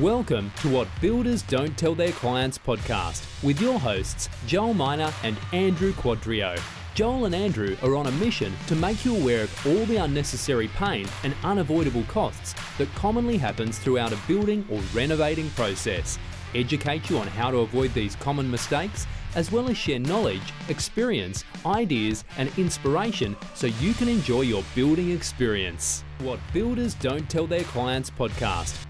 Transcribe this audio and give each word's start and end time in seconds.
Welcome 0.00 0.50
to 0.56 0.68
What 0.70 0.88
Builders 1.00 1.42
Don't 1.42 1.78
Tell 1.78 1.94
Their 1.94 2.10
Clients 2.10 2.58
podcast 2.58 3.24
with 3.44 3.60
your 3.60 3.78
hosts, 3.78 4.28
Joel 4.44 4.74
Miner 4.74 5.12
and 5.22 5.36
Andrew 5.52 5.92
Quadrio. 5.92 6.60
Joel 6.96 7.26
and 7.26 7.34
Andrew 7.34 7.76
are 7.80 7.94
on 7.94 8.08
a 8.08 8.12
mission 8.12 8.52
to 8.66 8.74
make 8.74 9.04
you 9.04 9.14
aware 9.14 9.44
of 9.44 9.66
all 9.66 9.86
the 9.86 9.98
unnecessary 9.98 10.66
pain 10.66 11.06
and 11.22 11.32
unavoidable 11.44 12.02
costs 12.08 12.56
that 12.76 12.92
commonly 12.96 13.36
happens 13.38 13.78
throughout 13.78 14.12
a 14.12 14.18
building 14.26 14.66
or 14.68 14.80
renovating 14.92 15.48
process, 15.50 16.18
educate 16.56 17.08
you 17.08 17.18
on 17.18 17.28
how 17.28 17.52
to 17.52 17.58
avoid 17.58 17.94
these 17.94 18.16
common 18.16 18.50
mistakes, 18.50 19.06
as 19.36 19.52
well 19.52 19.70
as 19.70 19.76
share 19.76 20.00
knowledge, 20.00 20.52
experience, 20.68 21.44
ideas, 21.64 22.24
and 22.36 22.50
inspiration 22.58 23.36
so 23.54 23.68
you 23.68 23.94
can 23.94 24.08
enjoy 24.08 24.40
your 24.40 24.64
building 24.74 25.12
experience. 25.12 26.02
What 26.18 26.40
Builders 26.52 26.94
Don't 26.94 27.30
Tell 27.30 27.46
Their 27.46 27.62
Clients 27.62 28.10
podcast 28.10 28.84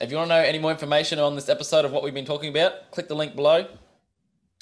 If 0.00 0.10
you 0.10 0.16
want 0.16 0.30
to 0.30 0.36
know 0.36 0.42
any 0.42 0.58
more 0.58 0.70
information 0.70 1.18
on 1.18 1.34
this 1.34 1.50
episode 1.50 1.84
of 1.84 1.92
what 1.92 2.02
we've 2.02 2.14
been 2.14 2.24
talking 2.24 2.48
about, 2.48 2.90
click 2.90 3.06
the 3.06 3.14
link 3.14 3.36
below. 3.36 3.66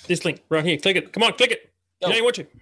This 0.08 0.24
link 0.24 0.42
right 0.48 0.64
here. 0.64 0.76
Click 0.78 0.96
it. 0.96 1.12
Come 1.12 1.22
on, 1.22 1.32
click 1.34 1.52
it. 1.52 1.70
Yo. 2.00 2.08
You 2.08 2.12
know 2.12 2.18
you 2.18 2.24
watch 2.24 2.40
it. 2.40 2.52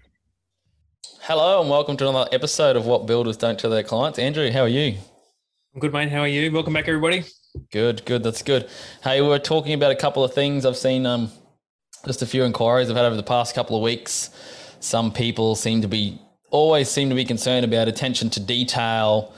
Hello 1.22 1.62
and 1.62 1.70
welcome 1.70 1.96
to 1.96 2.06
another 2.06 2.28
episode 2.32 2.76
of 2.76 2.84
What 2.84 3.06
Builders 3.06 3.38
Don't 3.38 3.58
Tell 3.58 3.70
Their 3.70 3.82
Clients. 3.82 4.18
Andrew, 4.18 4.50
how 4.50 4.60
are 4.60 4.68
you? 4.68 4.98
I'm 5.72 5.80
good, 5.80 5.94
mate. 5.94 6.10
How 6.10 6.20
are 6.20 6.28
you? 6.28 6.52
Welcome 6.52 6.74
back, 6.74 6.86
everybody. 6.86 7.24
Good, 7.72 8.04
good. 8.04 8.22
That's 8.22 8.42
good. 8.42 8.68
Hey, 9.02 9.22
we 9.22 9.28
are 9.28 9.38
talking 9.38 9.72
about 9.72 9.90
a 9.90 9.96
couple 9.96 10.22
of 10.22 10.34
things. 10.34 10.66
I've 10.66 10.76
seen 10.76 11.06
um, 11.06 11.30
just 12.04 12.20
a 12.20 12.26
few 12.26 12.44
inquiries 12.44 12.90
I've 12.90 12.96
had 12.96 13.06
over 13.06 13.16
the 13.16 13.22
past 13.22 13.54
couple 13.54 13.76
of 13.76 13.82
weeks. 13.82 14.28
Some 14.80 15.12
people 15.12 15.54
seem 15.54 15.80
to 15.80 15.88
be 15.88 16.20
always 16.50 16.90
seem 16.90 17.08
to 17.08 17.14
be 17.14 17.24
concerned 17.24 17.64
about 17.64 17.88
attention 17.88 18.28
to 18.30 18.40
detail, 18.40 19.32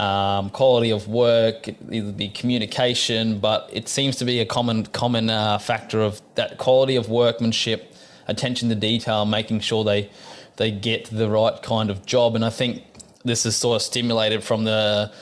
um, 0.00 0.48
quality 0.48 0.90
of 0.90 1.08
work, 1.08 1.68
either 1.90 2.12
be 2.12 2.28
communication, 2.30 3.38
but 3.38 3.68
it 3.70 3.86
seems 3.86 4.16
to 4.16 4.24
be 4.24 4.40
a 4.40 4.46
common 4.46 4.86
common 4.86 5.28
uh, 5.28 5.58
factor 5.58 6.00
of 6.00 6.22
that 6.36 6.56
quality 6.56 6.96
of 6.96 7.10
workmanship, 7.10 7.94
attention 8.26 8.70
to 8.70 8.74
detail, 8.74 9.26
making 9.26 9.60
sure 9.60 9.84
they 9.84 10.10
they 10.56 10.70
get 10.70 11.04
the 11.10 11.28
right 11.28 11.62
kind 11.62 11.90
of 11.90 12.06
job. 12.06 12.34
And 12.34 12.44
I 12.44 12.50
think 12.50 12.82
this 13.24 13.44
is 13.44 13.56
sort 13.56 13.76
of 13.76 13.82
stimulated 13.82 14.42
from 14.42 14.64
the 14.64 15.12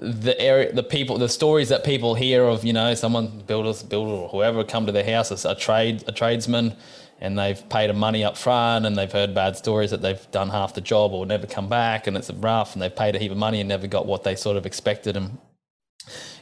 the 0.00 0.38
area, 0.40 0.72
the 0.72 0.84
people, 0.84 1.18
the 1.18 1.28
stories 1.28 1.70
that 1.70 1.82
people 1.82 2.14
hear 2.14 2.44
of, 2.44 2.64
you 2.64 2.72
know, 2.72 2.94
someone 2.94 3.42
builder, 3.46 3.72
builder 3.88 4.12
or 4.12 4.28
whoever 4.28 4.62
come 4.62 4.86
to 4.86 4.92
their 4.92 5.16
house 5.16 5.32
as 5.32 5.44
a 5.44 5.54
trade, 5.54 6.04
a 6.06 6.12
tradesman, 6.12 6.76
and 7.20 7.38
they've 7.38 7.68
paid 7.68 7.90
them 7.90 7.98
money 7.98 8.24
up 8.24 8.36
front, 8.36 8.86
and 8.86 8.96
they've 8.96 9.10
heard 9.12 9.34
bad 9.34 9.56
stories 9.56 9.90
that 9.90 10.02
they've 10.02 10.30
done 10.30 10.50
half 10.50 10.74
the 10.74 10.80
job 10.80 11.12
or 11.12 11.26
never 11.26 11.46
come 11.46 11.68
back, 11.68 12.06
and 12.06 12.16
it's 12.16 12.30
rough, 12.30 12.74
and 12.74 12.82
they've 12.82 12.94
paid 12.94 13.16
a 13.16 13.18
heap 13.18 13.32
of 13.32 13.36
money 13.36 13.60
and 13.60 13.68
never 13.68 13.86
got 13.86 14.06
what 14.06 14.24
they 14.24 14.36
sort 14.36 14.56
of 14.56 14.66
expected, 14.66 15.16
and 15.16 15.38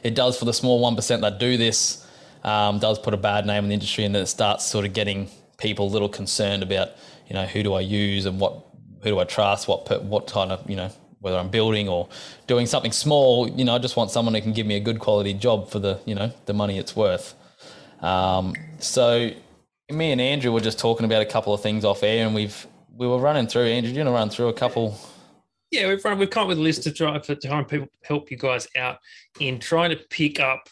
it 0.03 0.15
does 0.15 0.37
for 0.37 0.45
the 0.45 0.53
small 0.53 0.79
one 0.79 0.95
percent 0.95 1.21
that 1.21 1.39
do 1.39 1.57
this, 1.57 2.05
um, 2.43 2.79
does 2.79 2.99
put 2.99 3.13
a 3.13 3.17
bad 3.17 3.45
name 3.45 3.63
in 3.63 3.69
the 3.69 3.73
industry, 3.73 4.05
and 4.05 4.15
then 4.15 4.23
it 4.23 4.27
starts 4.27 4.65
sort 4.65 4.85
of 4.85 4.93
getting 4.93 5.29
people 5.57 5.87
a 5.87 5.91
little 5.91 6.09
concerned 6.09 6.63
about, 6.63 6.89
you 7.27 7.33
know, 7.33 7.45
who 7.45 7.63
do 7.63 7.73
I 7.73 7.81
use 7.81 8.25
and 8.25 8.39
what, 8.39 8.63
who 9.01 9.09
do 9.09 9.19
I 9.19 9.23
trust, 9.23 9.67
what, 9.67 10.03
what 10.03 10.27
kind 10.27 10.51
of, 10.51 10.69
you 10.69 10.75
know, 10.75 10.91
whether 11.19 11.37
I'm 11.37 11.49
building 11.49 11.89
or 11.89 12.07
doing 12.45 12.67
something 12.67 12.91
small, 12.91 13.49
you 13.49 13.65
know, 13.65 13.73
I 13.73 13.79
just 13.79 13.97
want 13.97 14.11
someone 14.11 14.35
who 14.35 14.41
can 14.41 14.53
give 14.53 14.67
me 14.67 14.75
a 14.75 14.79
good 14.79 14.99
quality 14.99 15.33
job 15.33 15.69
for 15.71 15.79
the, 15.79 15.99
you 16.05 16.13
know, 16.13 16.31
the 16.45 16.53
money 16.53 16.77
it's 16.77 16.95
worth. 16.95 17.33
Um, 18.01 18.53
so 18.77 19.31
me 19.91 20.11
and 20.11 20.19
Andrew 20.19 20.51
were 20.51 20.61
just 20.61 20.79
talking 20.79 21.05
about 21.05 21.21
a 21.21 21.25
couple 21.25 21.53
of 21.53 21.61
things 21.61 21.85
off 21.85 22.03
air, 22.03 22.25
and 22.25 22.35
we've 22.35 22.67
we 22.95 23.07
were 23.07 23.19
running 23.19 23.47
through. 23.47 23.65
Andrew, 23.65 23.91
you 23.91 23.99
want 23.99 24.07
to 24.07 24.11
run 24.11 24.29
through 24.29 24.47
a 24.47 24.53
couple? 24.53 24.97
Yeah, 25.71 25.87
we've 25.87 26.03
run, 26.03 26.17
we've 26.17 26.29
come 26.29 26.43
up 26.43 26.47
with 26.49 26.57
a 26.57 26.61
list 26.61 26.83
to 26.83 26.91
try 26.91 27.19
for 27.19 27.35
trying 27.35 27.65
people 27.65 27.87
help 28.03 28.31
you 28.31 28.37
guys 28.37 28.67
out 28.75 28.97
in 29.39 29.59
trying 29.59 29.89
to 29.91 29.97
pick 30.09 30.39
up 30.39 30.69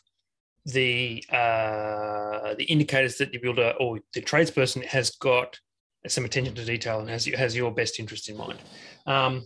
the 0.65 1.23
uh, 1.31 2.55
the 2.55 2.65
indicators 2.67 3.17
that 3.17 3.31
your 3.31 3.41
builder 3.41 3.73
or 3.79 3.99
the 4.13 4.21
tradesperson 4.21 4.83
has 4.85 5.11
got 5.11 5.59
some 6.07 6.25
attention 6.25 6.55
to 6.55 6.65
detail 6.65 6.99
and 6.99 7.09
has 7.09 7.25
has 7.25 7.55
your 7.55 7.71
best 7.71 7.99
interest 7.99 8.29
in 8.29 8.37
mind. 8.37 8.59
Um, 9.05 9.45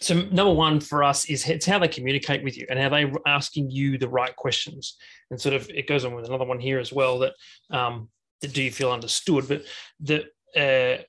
so 0.00 0.14
number 0.14 0.52
one 0.52 0.80
for 0.80 1.04
us 1.04 1.26
is 1.26 1.48
it's 1.48 1.64
how 1.64 1.78
they 1.78 1.86
communicate 1.86 2.42
with 2.42 2.58
you 2.58 2.66
and 2.68 2.78
how 2.78 2.88
they 2.88 3.10
asking 3.24 3.70
you 3.70 3.98
the 3.98 4.08
right 4.08 4.34
questions. 4.34 4.96
And 5.30 5.40
sort 5.40 5.54
of 5.54 5.70
it 5.70 5.86
goes 5.86 6.04
on 6.04 6.14
with 6.14 6.26
another 6.26 6.44
one 6.44 6.58
here 6.58 6.80
as 6.80 6.92
well 6.92 7.20
that 7.20 7.34
um, 7.70 8.08
do 8.42 8.62
you 8.62 8.70
feel 8.70 8.90
understood? 8.90 9.48
But 9.48 9.64
that 10.00 10.24
uh, 10.56 11.02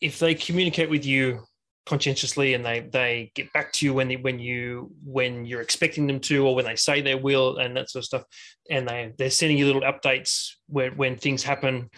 if 0.00 0.18
they 0.18 0.34
communicate 0.34 0.88
with 0.88 1.04
you 1.04 1.42
conscientiously 1.88 2.52
and 2.52 2.64
they 2.64 2.80
they 2.80 3.32
get 3.34 3.50
back 3.54 3.72
to 3.72 3.86
you 3.86 3.94
when 3.94 4.08
they, 4.08 4.16
when 4.16 4.38
you 4.38 4.92
when 5.04 5.46
you're 5.46 5.62
expecting 5.62 6.06
them 6.06 6.20
to 6.20 6.46
or 6.46 6.54
when 6.54 6.66
they 6.66 6.76
say 6.76 7.00
they 7.00 7.14
will 7.14 7.56
and 7.56 7.76
that 7.76 7.88
sort 7.88 8.02
of 8.02 8.06
stuff 8.06 8.24
and 8.70 8.86
they 8.86 9.12
they're 9.16 9.30
sending 9.30 9.56
you 9.56 9.66
little 9.66 9.82
updates 9.82 10.50
when 10.66 10.94
when 10.96 11.16
things 11.16 11.42
happen 11.42 11.88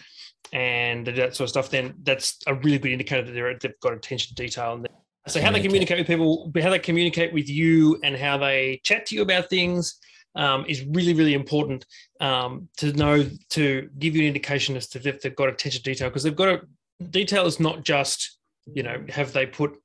and 0.53 1.07
that 1.07 1.35
sort 1.35 1.41
of 1.41 1.49
stuff 1.49 1.69
then 1.69 1.93
that's 2.03 2.39
a 2.47 2.55
really 2.55 2.77
good 2.77 2.91
indicator 2.91 3.23
that 3.23 3.33
they're, 3.33 3.57
they've 3.59 3.79
got 3.81 3.93
attention 3.93 4.29
to 4.29 4.43
detail. 4.43 4.73
And 4.73 4.87
so 5.27 5.41
how 5.41 5.51
they 5.51 5.61
communicate 5.61 5.97
with 5.97 6.07
people 6.07 6.51
how 6.61 6.69
they 6.69 6.79
communicate 6.79 7.33
with 7.33 7.49
you 7.49 7.99
and 8.03 8.15
how 8.15 8.37
they 8.37 8.79
chat 8.83 9.05
to 9.07 9.15
you 9.15 9.21
about 9.21 9.49
things 9.49 9.99
um, 10.35 10.65
is 10.69 10.85
really 10.85 11.13
really 11.13 11.33
important 11.33 11.85
um, 12.21 12.69
to 12.77 12.93
know 12.93 13.27
to 13.49 13.89
give 13.99 14.15
you 14.15 14.21
an 14.21 14.27
indication 14.27 14.77
as 14.77 14.87
to 14.89 15.09
if 15.09 15.21
they've 15.21 15.35
got 15.35 15.49
attention 15.49 15.81
to 15.81 15.83
detail 15.83 16.09
because 16.09 16.23
they've 16.23 16.35
got 16.35 16.49
a 16.49 16.61
detail 17.09 17.45
is 17.47 17.59
not 17.59 17.83
just 17.83 18.37
you 18.65 18.83
know 18.83 19.03
have 19.09 19.33
they 19.33 19.45
put 19.45 19.75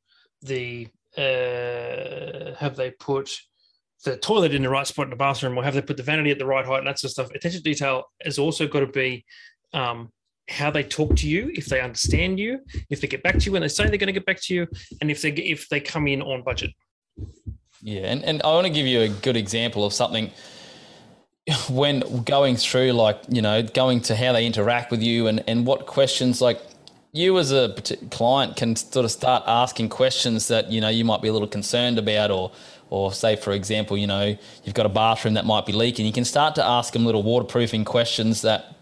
the 0.42 0.86
uh, 1.16 2.54
have 2.58 2.76
they 2.76 2.90
put 2.90 3.34
the 4.04 4.18
toilet 4.18 4.54
in 4.54 4.62
the 4.62 4.68
right 4.68 4.86
spot 4.86 5.04
in 5.04 5.10
the 5.10 5.16
bathroom 5.16 5.56
or 5.58 5.64
have 5.64 5.74
they 5.74 5.80
put 5.80 5.96
the 5.96 6.02
vanity 6.02 6.30
at 6.30 6.38
the 6.38 6.46
right 6.46 6.66
height 6.66 6.78
and 6.78 6.86
that 6.86 6.98
sort 6.98 7.08
of 7.08 7.12
stuff. 7.12 7.30
Attention 7.30 7.60
to 7.60 7.64
detail 7.64 8.04
has 8.22 8.38
also 8.38 8.68
got 8.68 8.80
to 8.80 8.86
be 8.86 9.24
um, 9.72 10.12
how 10.48 10.70
they 10.70 10.82
talk 10.82 11.16
to 11.16 11.28
you 11.28 11.50
if 11.54 11.66
they 11.66 11.80
understand 11.80 12.38
you 12.38 12.60
if 12.90 13.00
they 13.00 13.08
get 13.08 13.22
back 13.22 13.38
to 13.38 13.46
you 13.46 13.52
when 13.52 13.62
they 13.62 13.68
say 13.68 13.88
they're 13.88 13.96
going 13.96 14.06
to 14.06 14.12
get 14.12 14.26
back 14.26 14.40
to 14.42 14.54
you 14.54 14.68
and 15.00 15.10
if 15.10 15.22
they 15.22 15.30
if 15.30 15.68
they 15.70 15.80
come 15.80 16.06
in 16.06 16.20
on 16.20 16.42
budget. 16.42 16.70
Yeah, 17.82 18.02
and, 18.02 18.22
and 18.24 18.42
I 18.42 18.48
want 18.48 18.66
to 18.66 18.72
give 18.72 18.86
you 18.86 19.00
a 19.00 19.08
good 19.08 19.36
example 19.36 19.84
of 19.84 19.92
something 19.92 20.30
when 21.70 22.00
going 22.24 22.56
through, 22.56 22.92
like, 22.92 23.20
you 23.28 23.42
know, 23.42 23.62
going 23.62 24.00
to 24.02 24.16
how 24.16 24.32
they 24.32 24.46
interact 24.46 24.90
with 24.90 25.02
you 25.02 25.26
and, 25.26 25.42
and 25.46 25.66
what 25.66 25.86
questions, 25.86 26.40
like, 26.40 26.60
you 27.12 27.38
as 27.38 27.50
a 27.50 27.74
client 28.10 28.56
can 28.56 28.76
sort 28.76 29.04
of 29.04 29.10
start 29.10 29.42
asking 29.46 29.88
questions 29.88 30.48
that, 30.48 30.70
you 30.70 30.80
know, 30.80 30.88
you 30.88 31.04
might 31.04 31.22
be 31.22 31.28
a 31.28 31.32
little 31.32 31.48
concerned 31.48 31.98
about 31.98 32.30
or, 32.30 32.52
or 32.90 33.12
say, 33.12 33.36
for 33.36 33.52
example, 33.52 33.96
you 33.96 34.06
know, 34.06 34.36
you've 34.64 34.74
got 34.74 34.84
a 34.84 34.90
bathroom 34.90 35.34
that 35.34 35.46
might 35.46 35.64
be 35.64 35.72
leaking. 35.72 36.04
You 36.04 36.12
can 36.12 36.26
start 36.26 36.54
to 36.56 36.64
ask 36.64 36.92
them 36.92 37.06
little 37.06 37.22
waterproofing 37.22 37.84
questions 37.84 38.42
that, 38.42 38.76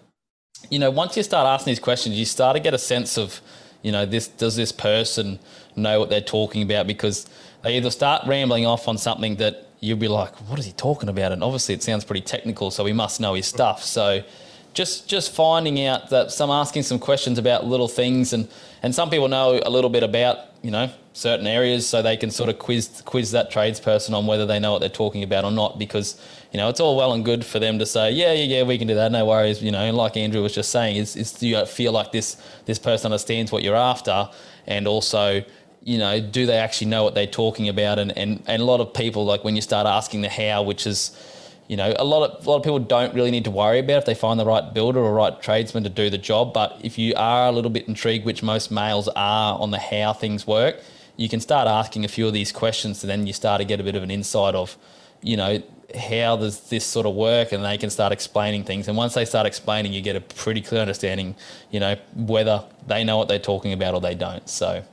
you 0.68 0.80
know, 0.80 0.90
once 0.90 1.16
you 1.16 1.22
start 1.22 1.46
asking 1.46 1.70
these 1.70 1.78
questions, 1.78 2.18
you 2.18 2.24
start 2.24 2.56
to 2.56 2.60
get 2.60 2.74
a 2.74 2.78
sense 2.78 3.16
of, 3.16 3.40
you 3.82 3.92
know, 3.92 4.04
this 4.04 4.26
does 4.26 4.56
this 4.56 4.72
person 4.72 5.38
know 5.76 6.00
what 6.00 6.10
they're 6.10 6.20
talking 6.20 6.62
about? 6.62 6.86
Because 6.86 7.28
they 7.62 7.76
either 7.76 7.90
start 7.90 8.26
rambling 8.26 8.66
off 8.66 8.88
on 8.88 8.98
something 8.98 9.36
that 9.36 9.63
you'll 9.84 9.98
be 9.98 10.08
like, 10.08 10.34
what 10.48 10.58
is 10.58 10.64
he 10.64 10.72
talking 10.72 11.08
about? 11.08 11.32
And 11.32 11.44
obviously, 11.44 11.74
it 11.74 11.82
sounds 11.82 12.04
pretty 12.04 12.22
technical, 12.22 12.70
so 12.70 12.84
he 12.86 12.92
must 12.92 13.20
know 13.20 13.34
his 13.34 13.46
stuff. 13.46 13.82
So, 13.82 14.22
just 14.72 15.08
just 15.08 15.32
finding 15.32 15.84
out 15.86 16.10
that 16.10 16.32
some 16.32 16.50
asking 16.50 16.82
some 16.82 16.98
questions 16.98 17.38
about 17.38 17.66
little 17.66 17.88
things, 17.88 18.32
and 18.32 18.48
and 18.82 18.94
some 18.94 19.10
people 19.10 19.28
know 19.28 19.60
a 19.64 19.70
little 19.70 19.90
bit 19.90 20.02
about 20.02 20.38
you 20.62 20.70
know 20.70 20.90
certain 21.12 21.46
areas, 21.46 21.86
so 21.86 22.02
they 22.02 22.16
can 22.16 22.30
sort 22.30 22.48
of 22.48 22.58
quiz 22.58 23.02
quiz 23.04 23.30
that 23.32 23.52
tradesperson 23.52 24.14
on 24.14 24.26
whether 24.26 24.46
they 24.46 24.58
know 24.58 24.72
what 24.72 24.80
they're 24.80 24.88
talking 24.88 25.22
about 25.22 25.44
or 25.44 25.52
not, 25.52 25.78
because 25.78 26.20
you 26.52 26.58
know 26.58 26.68
it's 26.68 26.80
all 26.80 26.96
well 26.96 27.12
and 27.12 27.24
good 27.24 27.44
for 27.44 27.60
them 27.60 27.78
to 27.78 27.86
say, 27.86 28.10
yeah, 28.10 28.32
yeah, 28.32 28.56
yeah, 28.56 28.62
we 28.64 28.78
can 28.78 28.88
do 28.88 28.94
that, 28.94 29.12
no 29.12 29.24
worries. 29.24 29.62
You 29.62 29.70
know, 29.70 29.92
like 29.92 30.16
Andrew 30.16 30.42
was 30.42 30.54
just 30.54 30.70
saying, 30.70 30.96
is 30.96 31.14
is 31.14 31.32
do 31.32 31.46
you 31.46 31.64
feel 31.66 31.92
like 31.92 32.10
this 32.10 32.36
this 32.64 32.78
person 32.78 33.12
understands 33.12 33.52
what 33.52 33.62
you're 33.62 33.76
after, 33.76 34.28
and 34.66 34.88
also 34.88 35.44
you 35.84 35.98
know, 35.98 36.18
do 36.18 36.46
they 36.46 36.56
actually 36.56 36.88
know 36.88 37.04
what 37.04 37.14
they're 37.14 37.26
talking 37.26 37.68
about? 37.68 37.98
And, 37.98 38.16
and, 38.16 38.42
and 38.46 38.62
a 38.62 38.64
lot 38.64 38.80
of 38.80 38.94
people, 38.94 39.24
like 39.26 39.44
when 39.44 39.54
you 39.54 39.62
start 39.62 39.86
asking 39.86 40.22
the 40.22 40.30
how, 40.30 40.62
which 40.62 40.86
is, 40.86 41.10
you 41.68 41.76
know, 41.76 41.94
a 41.98 42.04
lot 42.04 42.30
of 42.30 42.46
a 42.46 42.50
lot 42.50 42.56
of 42.56 42.62
people 42.62 42.78
don't 42.78 43.14
really 43.14 43.30
need 43.30 43.44
to 43.44 43.50
worry 43.50 43.78
about 43.78 43.98
if 43.98 44.04
they 44.04 44.14
find 44.14 44.38
the 44.40 44.44
right 44.44 44.74
builder 44.74 45.00
or 45.00 45.12
right 45.14 45.40
tradesman 45.40 45.84
to 45.84 45.90
do 45.90 46.10
the 46.10 46.18
job. 46.18 46.52
But 46.52 46.78
if 46.82 46.98
you 46.98 47.14
are 47.16 47.48
a 47.48 47.52
little 47.52 47.70
bit 47.70 47.86
intrigued, 47.86 48.24
which 48.24 48.42
most 48.42 48.70
males 48.70 49.08
are 49.08 49.58
on 49.58 49.70
the 49.70 49.78
how 49.78 50.12
things 50.12 50.46
work, 50.46 50.80
you 51.16 51.28
can 51.28 51.40
start 51.40 51.68
asking 51.68 52.04
a 52.04 52.08
few 52.08 52.26
of 52.26 52.32
these 52.32 52.52
questions, 52.52 53.02
and 53.02 53.10
then 53.10 53.26
you 53.26 53.32
start 53.32 53.60
to 53.60 53.64
get 53.64 53.80
a 53.80 53.82
bit 53.82 53.94
of 53.94 54.02
an 54.02 54.10
insight 54.10 54.54
of, 54.54 54.76
you 55.22 55.36
know, 55.36 55.62
how 55.94 56.36
does 56.36 56.68
this 56.68 56.84
sort 56.84 57.06
of 57.06 57.14
work, 57.14 57.52
and 57.52 57.64
they 57.64 57.78
can 57.78 57.88
start 57.88 58.12
explaining 58.12 58.64
things. 58.64 58.88
And 58.88 58.96
once 58.96 59.14
they 59.14 59.24
start 59.24 59.46
explaining, 59.46 59.92
you 59.92 60.02
get 60.02 60.16
a 60.16 60.20
pretty 60.20 60.60
clear 60.60 60.82
understanding, 60.82 61.34
you 61.70 61.80
know, 61.80 61.96
whether 62.14 62.64
they 62.86 63.04
know 63.04 63.16
what 63.16 63.28
they're 63.28 63.38
talking 63.38 63.72
about 63.72 63.94
or 63.94 64.00
they 64.00 64.14
don't. 64.14 64.48
So. 64.48 64.84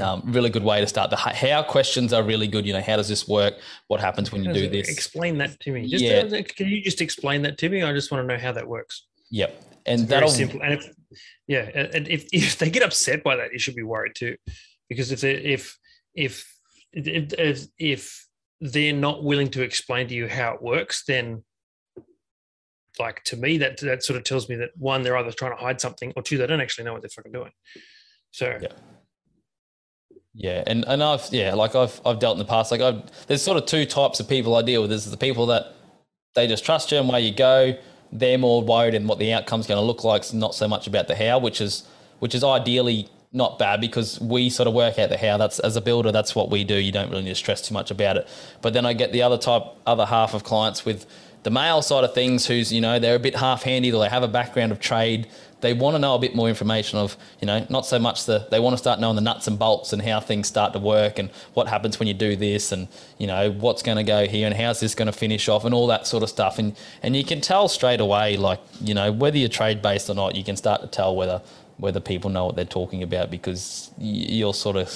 Um, 0.00 0.22
really 0.26 0.48
good 0.48 0.64
way 0.64 0.80
to 0.80 0.86
start. 0.86 1.10
The 1.10 1.16
how 1.16 1.62
questions 1.62 2.12
are 2.12 2.22
really 2.22 2.46
good. 2.48 2.66
You 2.66 2.72
know, 2.72 2.80
how 2.80 2.96
does 2.96 3.08
this 3.08 3.28
work? 3.28 3.54
What 3.88 4.00
happens 4.00 4.32
when 4.32 4.42
you 4.42 4.52
do 4.52 4.68
this? 4.68 4.88
Explain 4.88 5.38
that 5.38 5.60
to 5.60 5.72
me. 5.72 5.86
Just, 5.86 6.04
Yeah. 6.04 6.38
uh, 6.38 6.42
can 6.42 6.68
you 6.68 6.82
just 6.82 7.00
explain 7.00 7.42
that 7.42 7.58
to 7.58 7.68
me? 7.68 7.82
I 7.82 7.92
just 7.92 8.10
want 8.10 8.26
to 8.26 8.34
know 8.34 8.40
how 8.40 8.52
that 8.52 8.66
works. 8.66 9.06
Yep, 9.30 9.62
and 9.86 10.00
It's 10.02 10.10
that'll 10.10 10.28
simple. 10.28 10.62
And 10.62 10.74
if 10.74 10.90
yeah, 11.46 11.86
and 11.94 12.08
if, 12.08 12.26
if 12.32 12.58
they 12.58 12.70
get 12.70 12.82
upset 12.82 13.22
by 13.22 13.36
that, 13.36 13.52
you 13.52 13.58
should 13.58 13.74
be 13.74 13.82
worried 13.82 14.14
too, 14.14 14.36
because 14.88 15.12
if 15.12 15.20
they, 15.20 15.34
if 15.34 15.76
if 16.14 16.50
if 16.92 17.32
if, 17.38 17.66
if 17.78 18.28
they're 18.60 18.92
not 18.94 19.24
willing 19.24 19.48
to 19.50 19.62
explain 19.62 20.08
to 20.08 20.14
you 20.14 20.28
how 20.28 20.54
it 20.54 20.62
works, 20.62 21.04
then 21.06 21.44
like 22.98 23.24
to 23.24 23.36
me 23.36 23.58
that 23.58 23.78
that 23.80 24.02
sort 24.04 24.18
of 24.18 24.24
tells 24.24 24.48
me 24.48 24.56
that 24.56 24.70
one 24.76 25.02
they're 25.02 25.16
either 25.16 25.32
trying 25.32 25.50
to 25.56 25.56
hide 25.56 25.80
something 25.80 26.12
or 26.14 26.22
two 26.22 26.36
they 26.36 26.46
don't 26.46 26.60
actually 26.60 26.84
know 26.84 26.92
what 26.92 27.02
they're 27.02 27.08
fucking 27.08 27.32
doing. 27.32 27.50
So 28.30 28.58
Yeah. 28.60 28.68
Yeah, 30.34 30.62
and, 30.66 30.84
and 30.86 31.02
I've 31.02 31.28
yeah, 31.30 31.54
like 31.54 31.74
I've 31.74 32.00
I've 32.06 32.18
dealt 32.18 32.34
in 32.34 32.38
the 32.38 32.44
past. 32.46 32.70
Like 32.70 32.80
I've 32.80 33.02
there's 33.26 33.42
sort 33.42 33.58
of 33.58 33.66
two 33.66 33.84
types 33.84 34.18
of 34.18 34.28
people 34.28 34.56
I 34.56 34.62
deal 34.62 34.80
with. 34.82 34.90
There's 34.90 35.04
the 35.04 35.16
people 35.16 35.46
that 35.46 35.74
they 36.34 36.46
just 36.46 36.64
trust 36.64 36.90
you 36.90 36.98
and 36.98 37.08
where 37.08 37.20
you 37.20 37.34
go. 37.34 37.76
They're 38.10 38.38
more 38.38 38.62
worried 38.62 38.94
in 38.94 39.06
what 39.06 39.18
the 39.18 39.32
outcome's 39.32 39.66
going 39.66 39.78
to 39.78 39.84
look 39.84 40.04
like, 40.04 40.22
it's 40.22 40.32
not 40.32 40.54
so 40.54 40.68
much 40.68 40.86
about 40.86 41.08
the 41.08 41.16
how, 41.16 41.38
which 41.38 41.60
is 41.60 41.84
which 42.20 42.34
is 42.34 42.44
ideally 42.44 43.08
not 43.32 43.58
bad 43.58 43.80
because 43.80 44.20
we 44.20 44.50
sort 44.50 44.66
of 44.66 44.74
work 44.74 44.98
out 44.98 45.08
the 45.08 45.18
how. 45.18 45.36
That's 45.36 45.58
as 45.58 45.76
a 45.76 45.80
builder, 45.80 46.12
that's 46.12 46.34
what 46.34 46.50
we 46.50 46.64
do. 46.64 46.76
You 46.76 46.92
don't 46.92 47.10
really 47.10 47.22
need 47.24 47.30
to 47.30 47.34
stress 47.34 47.66
too 47.66 47.74
much 47.74 47.90
about 47.90 48.16
it. 48.16 48.28
But 48.60 48.74
then 48.74 48.86
I 48.86 48.92
get 48.92 49.12
the 49.12 49.22
other 49.22 49.38
type, 49.38 49.62
other 49.86 50.06
half 50.06 50.34
of 50.34 50.44
clients 50.44 50.84
with 50.84 51.06
the 51.42 51.50
male 51.50 51.82
side 51.82 52.04
of 52.04 52.14
things, 52.14 52.46
who's 52.46 52.72
you 52.72 52.80
know 52.80 52.98
they're 52.98 53.16
a 53.16 53.20
bit 53.20 53.36
half 53.36 53.64
handy. 53.64 53.90
they 53.90 54.08
have 54.08 54.22
a 54.22 54.28
background 54.28 54.72
of 54.72 54.80
trade. 54.80 55.28
They 55.62 55.72
want 55.72 55.94
to 55.94 55.98
know 55.98 56.14
a 56.14 56.18
bit 56.18 56.34
more 56.34 56.48
information 56.48 56.98
of 56.98 57.16
you 57.40 57.46
know 57.46 57.66
not 57.70 57.86
so 57.86 57.98
much 57.98 58.26
the 58.26 58.46
they 58.50 58.60
want 58.60 58.74
to 58.74 58.78
start 58.78 59.00
knowing 59.00 59.16
the 59.16 59.22
nuts 59.22 59.46
and 59.46 59.58
bolts 59.58 59.92
and 59.94 60.02
how 60.02 60.20
things 60.20 60.46
start 60.48 60.74
to 60.74 60.78
work 60.78 61.18
and 61.18 61.30
what 61.54 61.68
happens 61.68 61.98
when 61.98 62.06
you 62.08 62.14
do 62.14 62.36
this 62.36 62.70
and 62.72 62.88
you 63.18 63.26
know 63.26 63.50
what's 63.50 63.82
going 63.82 63.96
to 63.96 64.04
go 64.04 64.26
here 64.26 64.46
and 64.46 64.54
how's 64.54 64.80
this 64.80 64.94
going 64.94 65.06
to 65.06 65.12
finish 65.12 65.48
off 65.48 65.64
and 65.64 65.74
all 65.74 65.86
that 65.86 66.06
sort 66.06 66.22
of 66.22 66.28
stuff. 66.28 66.58
And 66.58 66.76
and 67.02 67.16
you 67.16 67.24
can 67.24 67.40
tell 67.40 67.68
straight 67.68 68.00
away 68.00 68.36
like 68.36 68.60
you 68.82 68.92
know 68.92 69.10
whether 69.10 69.38
you're 69.38 69.48
trade 69.48 69.80
based 69.80 70.10
or 70.10 70.14
not, 70.14 70.36
you 70.36 70.44
can 70.44 70.56
start 70.56 70.82
to 70.82 70.86
tell 70.88 71.16
whether 71.16 71.40
whether 71.78 72.00
people 72.00 72.30
know 72.30 72.44
what 72.46 72.54
they're 72.54 72.64
talking 72.66 73.02
about 73.02 73.30
because 73.30 73.90
you'll 73.98 74.52
sort 74.52 74.76
of 74.76 74.86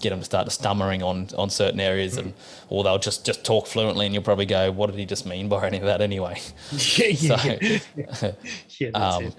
get 0.00 0.10
them 0.10 0.18
to 0.18 0.24
start 0.24 0.50
stammering 0.52 1.02
on 1.02 1.28
on 1.38 1.48
certain 1.48 1.80
areas 1.80 2.16
and 2.18 2.34
or 2.68 2.82
they'll 2.84 2.98
just 2.98 3.24
just 3.24 3.44
talk 3.44 3.66
fluently 3.66 4.04
and 4.04 4.14
you'll 4.14 4.22
probably 4.22 4.44
go 4.44 4.70
what 4.70 4.90
did 4.90 4.98
he 4.98 5.06
just 5.06 5.24
mean 5.24 5.48
by 5.48 5.64
any 5.66 5.78
of 5.78 5.84
that 5.84 6.00
anyway 6.02 6.38
yeah, 6.72 7.06
yeah, 7.06 7.36
So- 7.36 7.56
yeah. 7.96 8.32
yeah 8.78 8.90
that's 8.92 9.16
Um, 9.16 9.24
it. 9.24 9.34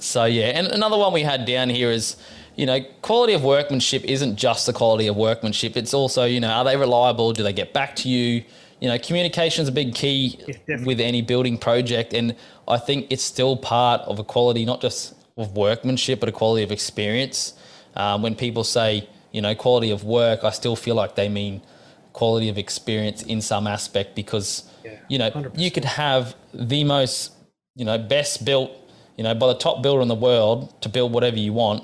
So 0.00 0.24
yeah 0.24 0.46
and 0.58 0.66
another 0.68 0.96
one 0.96 1.12
we 1.12 1.22
had 1.22 1.44
down 1.44 1.68
here 1.70 1.90
is 1.90 2.16
you 2.56 2.66
know 2.66 2.80
quality 3.02 3.32
of 3.34 3.42
workmanship 3.44 4.04
isn't 4.04 4.36
just 4.36 4.66
the 4.66 4.72
quality 4.72 5.06
of 5.06 5.16
workmanship. 5.16 5.76
It's 5.76 5.94
also 5.94 6.24
you 6.24 6.40
know 6.40 6.48
are 6.50 6.64
they 6.64 6.76
reliable? 6.76 7.32
Do 7.32 7.42
they 7.42 7.52
get 7.52 7.72
back 7.72 7.96
to 7.96 8.08
you? 8.08 8.44
You 8.80 8.88
know 8.88 8.98
communication 8.98 9.62
is 9.62 9.68
a 9.68 9.72
big 9.72 9.94
key 9.94 10.38
with 10.84 11.00
any 11.00 11.20
building 11.22 11.58
project 11.58 12.12
and 12.14 12.36
i 12.68 12.78
think 12.78 13.06
it's 13.10 13.24
still 13.24 13.56
part 13.56 14.00
of 14.02 14.18
a 14.20 14.24
quality 14.24 14.64
not 14.64 14.80
just 14.80 15.14
of 15.36 15.56
workmanship 15.56 16.20
but 16.20 16.28
a 16.28 16.32
quality 16.32 16.62
of 16.62 16.70
experience. 16.72 17.54
Um, 17.96 18.22
when 18.22 18.34
people 18.36 18.62
say 18.64 19.08
you 19.32 19.40
know 19.40 19.54
quality 19.54 19.90
of 19.90 20.04
work 20.04 20.44
i 20.44 20.50
still 20.50 20.76
feel 20.76 20.94
like 20.94 21.14
they 21.16 21.28
mean 21.28 21.60
quality 22.12 22.48
of 22.48 22.58
experience 22.58 23.22
in 23.22 23.40
some 23.40 23.66
aspect 23.66 24.14
because 24.14 24.64
Yeah, 24.84 24.98
you 25.08 25.18
know 25.18 25.30
100%. 25.30 25.58
you 25.58 25.70
could 25.70 25.84
have 25.84 26.34
the 26.54 26.84
most 26.84 27.32
you 27.74 27.84
know 27.84 27.98
best 27.98 28.44
built 28.44 28.70
you 29.18 29.24
know 29.24 29.34
by 29.34 29.48
the 29.48 29.58
top 29.58 29.82
builder 29.82 30.00
in 30.00 30.08
the 30.08 30.14
world 30.14 30.80
to 30.80 30.88
build 30.88 31.12
whatever 31.12 31.36
you 31.36 31.52
want 31.52 31.82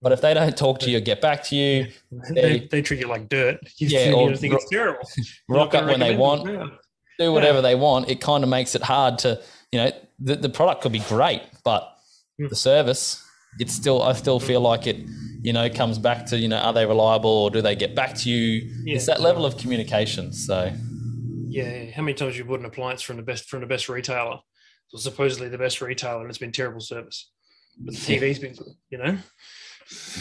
but 0.00 0.12
if 0.12 0.20
they 0.20 0.32
don't 0.34 0.56
talk 0.56 0.78
to 0.80 0.90
you 0.90 0.98
or 0.98 1.00
get 1.00 1.20
back 1.20 1.42
to 1.44 1.54
you 1.56 1.86
They, 2.34 2.60
they 2.70 2.80
treat 2.80 3.00
you 3.00 3.08
like 3.08 3.28
dirt. 3.28 3.58
You 3.78 3.88
Yeah, 3.88 4.04
think, 4.04 4.16
or 4.16 4.30
you 4.30 4.36
think 4.36 4.54
it's 4.54 4.68
terrible. 4.70 5.00
Rock 5.48 5.74
up 5.74 5.86
when 5.86 6.00
they 6.00 6.14
want 6.16 6.44
them. 6.44 6.78
do 7.18 7.32
whatever 7.32 7.60
they 7.60 7.74
want 7.74 8.08
it 8.08 8.20
kind 8.20 8.42
of 8.44 8.48
makes 8.50 8.74
it 8.74 8.82
hard 8.82 9.18
to 9.18 9.40
you 9.72 9.78
know 9.80 9.90
the, 10.20 10.36
the 10.36 10.48
product 10.48 10.82
could 10.82 10.92
be 10.92 11.00
great 11.00 11.42
but 11.64 11.90
Mm. 12.40 12.48
the 12.48 12.56
service 12.56 13.22
it's 13.60 13.72
still 13.72 14.02
i 14.02 14.12
still 14.12 14.40
feel 14.40 14.60
like 14.60 14.88
it 14.88 14.96
you 15.42 15.52
know 15.52 15.70
comes 15.70 15.98
back 15.98 16.26
to 16.26 16.36
you 16.36 16.48
know 16.48 16.56
are 16.58 16.72
they 16.72 16.84
reliable 16.84 17.30
or 17.30 17.48
do 17.48 17.62
they 17.62 17.76
get 17.76 17.94
back 17.94 18.12
to 18.22 18.28
you 18.28 18.68
Yeah. 18.84 18.96
it's 18.96 19.06
that 19.06 19.20
level 19.20 19.46
of 19.46 19.56
communication 19.56 20.32
so 20.32 20.72
Yeah, 21.48 21.90
how 21.94 22.02
many 22.02 22.14
times 22.14 22.36
you 22.36 22.44
bought 22.44 22.58
an 22.58 22.66
appliance 22.66 23.02
from 23.02 23.16
the 23.18 23.22
best 23.22 23.48
from 23.48 23.60
the 23.60 23.68
best 23.68 23.88
retailer? 23.88 24.38
So 24.88 24.98
supposedly 24.98 25.48
the 25.48 25.58
best 25.58 25.80
retailer, 25.80 26.20
and 26.20 26.30
it's 26.30 26.38
been 26.38 26.52
terrible 26.52 26.80
service. 26.80 27.30
But 27.78 27.94
the 27.94 28.00
TV's 28.00 28.38
been 28.38 28.54
good, 28.54 28.74
you 28.90 28.98
know. 28.98 29.18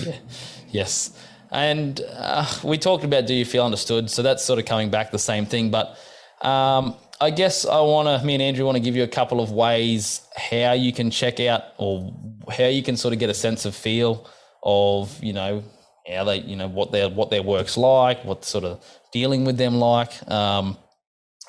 Yeah. 0.06 0.15
Yes. 0.69 1.15
And 1.51 2.01
uh, 2.15 2.48
we 2.63 2.80
talked 2.80 3.04
about 3.04 3.27
do 3.27 3.33
you 3.36 3.45
feel 3.45 3.63
understood? 3.63 4.10
So 4.10 4.24
that's 4.24 4.44
sort 4.44 4.57
of 4.57 4.65
coming 4.65 4.89
back 4.89 5.12
the 5.12 5.19
same 5.19 5.45
thing. 5.45 5.69
But 5.69 6.00
um, 6.42 6.95
I 7.21 7.30
guess 7.30 7.63
I 7.63 7.80
want 7.81 8.07
to, 8.07 8.25
me 8.25 8.33
and 8.33 8.42
Andrew 8.42 8.65
want 8.65 8.75
to 8.75 8.83
give 8.83 8.95
you 8.95 9.04
a 9.04 9.07
couple 9.07 9.39
of 9.39 9.51
ways 9.51 10.21
how 10.36 10.74
you 10.74 10.92
can 10.92 11.12
check 11.12 11.39
out 11.39 11.62
or 11.77 12.12
how 12.51 12.65
you 12.65 12.81
can 12.81 12.98
sort 12.98 13.13
of 13.13 13.19
get 13.19 13.30
a 13.30 13.36
sense 13.36 13.65
of 13.65 13.75
feel 13.75 14.27
of, 14.63 15.24
you 15.24 15.31
know, 15.31 15.63
how 16.12 16.24
they, 16.24 16.39
you 16.39 16.56
know, 16.56 16.68
what 16.68 16.92
their, 16.92 17.07
what 17.07 17.30
their 17.30 17.44
work's 17.44 17.77
like, 17.77 18.25
what 18.25 18.44
sort 18.44 18.63
of 18.63 18.83
dealing 19.12 19.45
with 19.45 19.57
them 19.57 19.75
like. 19.75 20.27
Um, 20.30 20.75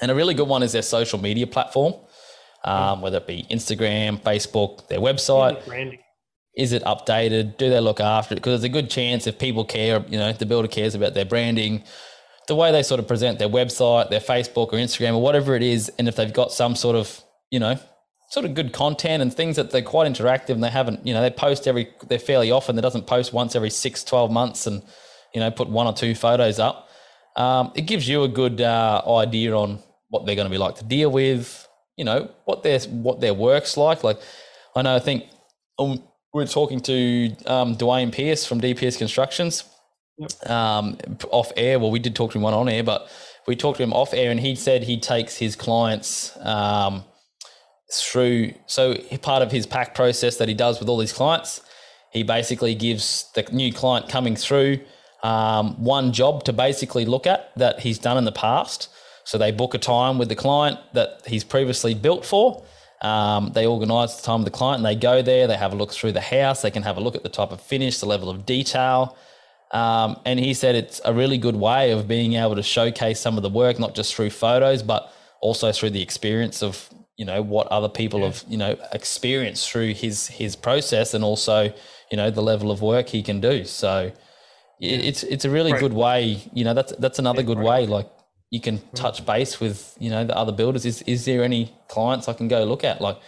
and 0.03 0.11
a 0.11 0.15
really 0.15 0.35
good 0.35 0.49
one 0.49 0.63
is 0.63 0.73
their 0.73 0.83
social 0.83 1.19
media 1.19 1.47
platform, 1.47 1.95
um, 2.65 3.01
whether 3.01 3.19
it 3.19 3.27
be 3.27 3.47
Instagram, 3.51 4.21
Facebook, 4.21 4.89
their 4.89 5.01
website 5.01 5.65
Branding. 5.67 5.99
is 6.57 6.73
it 6.73 6.83
updated? 6.85 7.57
Do 7.59 7.71
they 7.71 7.81
look 7.81 8.01
after 8.01 8.35
it? 8.35 8.37
Because 8.37 8.61
there's 8.61 8.71
a 8.71 8.73
good 8.73 8.91
chance 8.91 9.27
if 9.27 9.39
people 9.39 9.65
care, 9.65 10.05
you 10.09 10.19
know, 10.19 10.29
if 10.29 10.39
the 10.39 10.47
builder 10.47 10.69
cares 10.69 10.95
about 10.95 11.15
their 11.15 11.25
branding, 11.25 11.85
the 12.49 12.55
way 12.55 12.73
they 12.73 12.83
sort 12.83 13.01
of 13.01 13.09
present 13.09 13.39
their 13.39 13.49
website, 13.49 14.11
their 14.11 14.21
Facebook 14.21 14.73
or 14.73 14.79
Instagram 14.79 15.15
or 15.15 15.23
whatever 15.23 15.55
it 15.55 15.63
is, 15.63 15.91
and 15.99 16.09
if 16.09 16.17
they've 16.17 16.33
got 16.33 16.53
some 16.53 16.75
sort 16.75 16.97
of, 16.97 17.23
you 17.51 17.59
know, 17.59 17.79
sort 18.31 18.47
of 18.47 18.55
good 18.55 18.73
content 18.73 19.23
and 19.23 19.33
things 19.33 19.57
that 19.57 19.71
they're 19.71 19.83
quite 19.83 20.11
interactive 20.11 20.51
and 20.51 20.65
they 20.65 20.71
haven't, 20.71 21.07
you 21.07 21.15
know, 21.15 21.23
they 21.23 21.31
post 21.31 21.69
every, 21.69 21.89
they're 22.09 22.19
fairly 22.19 22.51
often, 22.51 22.77
they 22.77 22.83
doesn't 22.83 23.07
post 23.07 23.33
once 23.33 23.55
every 23.55 23.71
six, 23.71 24.03
12 24.05 24.31
months 24.31 24.67
and, 24.67 24.83
you 25.35 25.41
know, 25.41 25.51
put 25.51 25.69
one 25.69 25.87
or 25.87 25.93
two 25.93 26.15
photos 26.15 26.59
up. 26.59 26.89
Um, 27.37 27.73
it 27.75 27.83
gives 27.83 28.09
you 28.09 28.23
a 28.23 28.29
good 28.29 28.61
uh, 28.61 29.03
idea 29.07 29.57
on 29.57 29.83
what 30.09 30.27
they're 30.27 30.37
going 30.37 30.47
to 30.47 30.51
be 30.51 30.59
like 30.59 30.77
to 30.77 30.85
deal 30.85 31.11
with, 31.11 31.64
you 31.97 32.05
know, 32.05 32.31
what 32.45 32.63
their, 32.63 32.81
what 32.81 33.21
their 33.21 33.35
work's 33.35 33.77
like. 33.77 34.05
Like, 34.05 34.19
I 34.75 34.83
know, 34.83 34.95
I 34.95 34.99
think 34.99 35.25
um, 35.79 36.03
we 36.33 36.43
we're 36.43 36.47
talking 36.47 36.81
to 36.81 37.37
um, 37.47 37.77
Dwayne 37.77 38.13
Pierce 38.13 38.45
from 38.45 38.61
DPS 38.61 38.99
Constructions 38.99 39.65
um, 40.47 40.99
off 41.31 41.53
air. 41.57 41.79
Well, 41.79 41.91
we 41.91 41.99
did 41.99 42.15
talk 42.15 42.33
to 42.33 42.39
him 42.39 42.43
one 42.43 42.55
on 42.55 42.69
air, 42.69 42.83
but 42.83 43.09
we 43.47 43.57
talked 43.57 43.79
to 43.79 43.83
him 43.83 43.93
off 43.93 44.15
air, 44.15 44.31
and 44.31 44.41
he 44.41 44.55
said 44.55 44.85
he 44.85 44.99
takes 44.99 45.37
his 45.37 45.57
clients 45.57 46.37
um, 46.41 47.05
through. 47.93 48.53
So 48.67 48.95
part 49.23 49.43
of 49.43 49.53
his 49.53 49.67
pack 49.67 49.95
process 49.95 50.37
that 50.39 50.49
he 50.49 50.55
does 50.55 50.81
with 50.81 50.89
all 50.89 51.01
his 51.01 51.13
clients, 51.13 51.61
he 52.13 52.23
basically 52.23 52.75
gives 52.75 53.31
the 53.35 53.43
new 53.53 53.73
client 53.73 54.09
coming 54.09 54.37
through 54.37 54.81
um, 55.23 55.83
one 55.83 56.13
job 56.13 56.45
to 56.45 56.53
basically 56.53 57.05
look 57.05 57.27
at 57.27 57.51
that 57.57 57.81
he's 57.81 57.99
done 57.99 58.19
in 58.19 58.25
the 58.25 58.33
past. 58.33 58.89
So 59.25 59.39
they 59.39 59.53
book 59.53 59.75
a 59.75 59.79
time 59.79 60.19
with 60.19 60.29
the 60.29 60.37
client 60.37 60.79
that 60.93 61.23
he's 61.27 61.45
previously 61.45 61.95
built 61.95 62.25
for. 62.25 62.65
Um, 63.03 63.51
they 63.55 63.67
organise 63.67 64.17
the 64.17 64.23
time 64.23 64.41
with 64.41 64.53
the 64.53 64.57
client 64.59 64.79
and 64.79 64.87
they 64.87 64.95
go 64.95 65.21
there, 65.23 65.47
they 65.47 65.57
have 65.57 65.73
a 65.73 65.77
look 65.77 65.93
through 65.93 66.13
the 66.13 66.21
house, 66.21 66.63
they 66.63 66.71
can 66.71 66.83
have 66.83 66.97
a 66.97 67.01
look 67.01 67.15
at 67.15 67.23
the 67.23 67.29
type 67.29 67.51
of 67.53 67.61
finish, 67.61 67.99
the 67.99 68.07
level 68.07 68.31
of 68.31 68.47
detail. 68.47 69.17
Um, 69.73 70.19
and 70.25 70.39
he 70.39 70.55
said 70.55 70.75
it's 70.75 71.01
a 71.05 71.13
really 71.13 71.37
good 71.37 71.57
way 71.57 71.91
of 71.91 72.07
being 72.07 72.35
able 72.35 72.55
to 72.55 72.63
showcase 72.63 73.21
some 73.21 73.37
of 73.37 73.43
the 73.43 73.51
work, 73.51 73.79
not 73.79 73.95
just 73.95 74.15
through 74.15 74.31
photos, 74.31 74.83
but 74.83 75.13
also 75.41 75.73
through 75.73 75.91
the 75.91 76.01
experience 76.03 76.63
of, 76.63 76.89
you 77.17 77.25
know, 77.25 77.43
what 77.43 77.67
other 77.69 77.89
people 77.89 78.25
have, 78.25 78.45
you 78.49 78.57
know, 78.57 78.77
experienced 78.93 79.71
through 79.71 79.93
his 79.95 80.29
his 80.29 80.57
process 80.57 81.13
and 81.15 81.25
also, 81.25 81.73
you 82.11 82.17
know, 82.17 82.31
the 82.31 82.43
level 82.43 82.71
of 82.71 82.81
work 82.83 83.09
he 83.09 83.23
can 83.23 83.41
do. 83.41 83.65
So 83.65 84.13
it, 84.81 85.05
it's 85.05 85.23
it's 85.25 85.45
a 85.45 85.51
really 85.51 85.73
Right. 85.73 85.81
good 85.81 85.93
way, 85.93 86.43
you 86.55 86.65
know, 86.65 86.75
that's 86.75 86.93
that's 86.99 87.19
another 87.19 87.43
good 87.43 87.59
right. 87.59 87.67
way. 87.67 87.87
Like 87.87 88.09
you 88.55 88.61
can 88.61 88.77
hmm. 88.77 88.95
touch 88.95 89.27
base 89.27 89.59
with, 89.59 89.97
you 89.99 90.11
know, 90.11 90.25
the 90.25 90.37
other 90.37 90.53
builders. 90.53 90.87
Is 90.87 91.03
is 91.03 91.25
there 91.25 91.43
any 91.43 91.77
clients 91.89 92.29
I 92.29 92.35
can 92.35 92.47
go 92.47 92.63
look 92.63 92.85
at? 92.85 93.01
Like, 93.01 93.19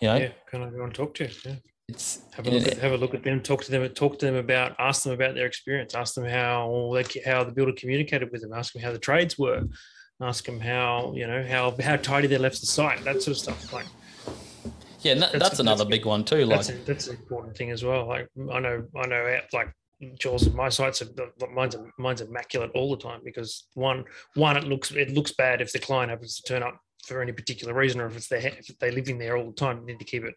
you 0.00 0.08
know, 0.08 0.16
Yeah, 0.16 0.30
kind 0.50 0.64
of 0.64 0.74
go 0.74 0.82
and 0.82 0.92
talk 0.92 1.14
to. 1.14 1.28
Yeah. 1.46 1.54
it's 1.86 2.22
Have 2.34 2.48
a 2.48 2.50
look 2.50 2.66
at 2.66 2.78
have 2.78 2.92
a 2.92 2.96
look 2.96 3.14
at 3.14 3.22
them. 3.22 3.40
Talk 3.40 3.62
to 3.62 3.70
them. 3.70 3.88
Talk 3.90 4.18
to 4.18 4.26
them 4.26 4.34
about. 4.34 4.74
Ask 4.80 5.04
them 5.04 5.12
about 5.12 5.36
their 5.36 5.46
experience. 5.46 5.94
Ask 5.94 6.14
them 6.14 6.24
how 6.24 6.90
they 6.94 7.20
how 7.24 7.44
the 7.44 7.52
builder 7.52 7.74
communicated 7.76 8.32
with 8.32 8.42
them. 8.42 8.52
Ask 8.52 8.72
them 8.72 8.82
how 8.82 8.90
the 8.90 8.98
trades 8.98 9.38
were. 9.38 9.62
Ask 10.20 10.46
them 10.46 10.58
how 10.58 11.12
you 11.14 11.28
know 11.28 11.44
how 11.46 11.76
how 11.80 11.94
tidy 11.94 12.26
they 12.26 12.38
left 12.38 12.60
the 12.60 12.66
site. 12.66 13.04
That 13.04 13.22
sort 13.22 13.36
of 13.36 13.38
stuff. 13.38 13.72
Like 13.72 13.86
yeah, 15.02 15.14
that, 15.14 15.20
that's- 15.20 15.42
that's, 15.42 15.60
another 15.60 15.84
that's- 15.84 15.96
big 15.96 16.06
one 16.06 16.24
too. 16.24 16.44
Like, 16.44 16.66
that's 16.66 16.70
a, 16.70 16.84
that's 16.88 17.06
an 17.06 17.16
important 17.16 17.56
thing 17.56 17.70
as 17.70 17.84
well. 17.84 18.08
Like 18.08 18.26
I 18.52 18.58
know 18.58 18.84
I 18.96 19.06
know 19.06 19.38
like 19.52 19.72
Jules, 20.18 20.48
my 20.52 20.68
sites 20.68 21.02
are 21.02 21.08
mine's 21.54 21.76
mine's 21.98 22.20
immaculate 22.20 22.70
all 22.74 22.90
the 22.90 23.02
time 23.02 23.20
because 23.24 23.66
one 23.74 24.04
one 24.34 24.56
it 24.56 24.64
looks 24.64 24.90
it 24.90 25.10
looks 25.12 25.32
bad 25.32 25.60
if 25.60 25.72
the 25.72 25.78
client 25.78 26.10
happens 26.10 26.40
to 26.40 26.42
turn 26.42 26.62
up 26.62 26.78
for 27.06 27.20
any 27.20 27.32
particular 27.32 27.74
reason 27.74 28.00
or 28.00 28.06
if 28.06 28.16
it's 28.16 28.28
their 28.28 28.40
if 28.40 28.78
they 28.78 28.90
live 28.90 29.08
in 29.08 29.18
there 29.18 29.36
all 29.36 29.46
the 29.46 29.52
time 29.52 29.80
you 29.80 29.86
need 29.86 29.98
to 29.98 30.04
keep 30.04 30.24
it 30.24 30.34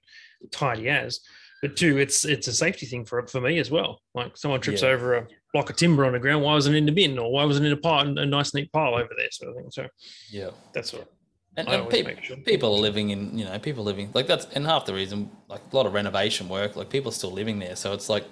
tidy 0.51 0.89
as. 0.89 1.19
But 1.61 1.75
two, 1.77 1.97
it's 1.97 2.25
it's 2.25 2.47
a 2.47 2.53
safety 2.53 2.85
thing 2.85 3.05
for 3.05 3.25
for 3.27 3.41
me 3.41 3.57
as 3.59 3.71
well. 3.71 4.01
Like 4.13 4.37
someone 4.37 4.61
trips 4.61 4.81
Yeah. 4.83 4.89
over 4.89 5.15
a 5.15 5.27
block 5.53 5.69
of 5.69 5.77
timber 5.77 6.05
on 6.05 6.13
the 6.13 6.19
ground, 6.19 6.43
why 6.43 6.53
wasn't 6.53 6.75
it 6.75 6.79
in 6.79 6.85
the 6.85 6.91
bin 6.91 7.17
or 7.17 7.31
why 7.31 7.45
wasn't 7.45 7.65
it 7.65 7.71
in 7.71 7.77
a 7.77 7.81
pile, 7.81 8.05
a 8.17 8.25
nice 8.25 8.53
neat 8.53 8.71
pile 8.71 8.93
over 8.93 9.09
there, 9.17 9.31
sort 9.31 9.49
of 9.51 9.55
thing. 9.55 9.71
So 9.71 9.87
yeah. 10.29 10.49
that's 10.73 10.91
what 10.93 11.11
And, 11.57 11.67
and 11.69 11.81
always 11.83 12.05
sure. 12.23 12.37
people 12.37 12.75
are 12.75 12.79
living 12.79 13.11
in, 13.11 13.37
you 13.39 13.45
know, 13.45 13.57
people 13.59 13.83
living 13.83 14.11
like 14.13 14.27
that's, 14.27 14.45
and 14.53 14.65
half 14.65 14.85
the 14.85 14.93
reason, 14.93 15.31
like 15.47 15.61
a 15.71 15.75
lot 15.75 15.85
of 15.85 15.93
renovation 15.93 16.49
work, 16.49 16.75
like 16.75 16.89
people 16.89 17.09
are 17.09 17.15
still 17.15 17.31
living 17.31 17.57
there. 17.59 17.75
So 17.77 17.93
it's 17.93 18.09
like, 18.09 18.25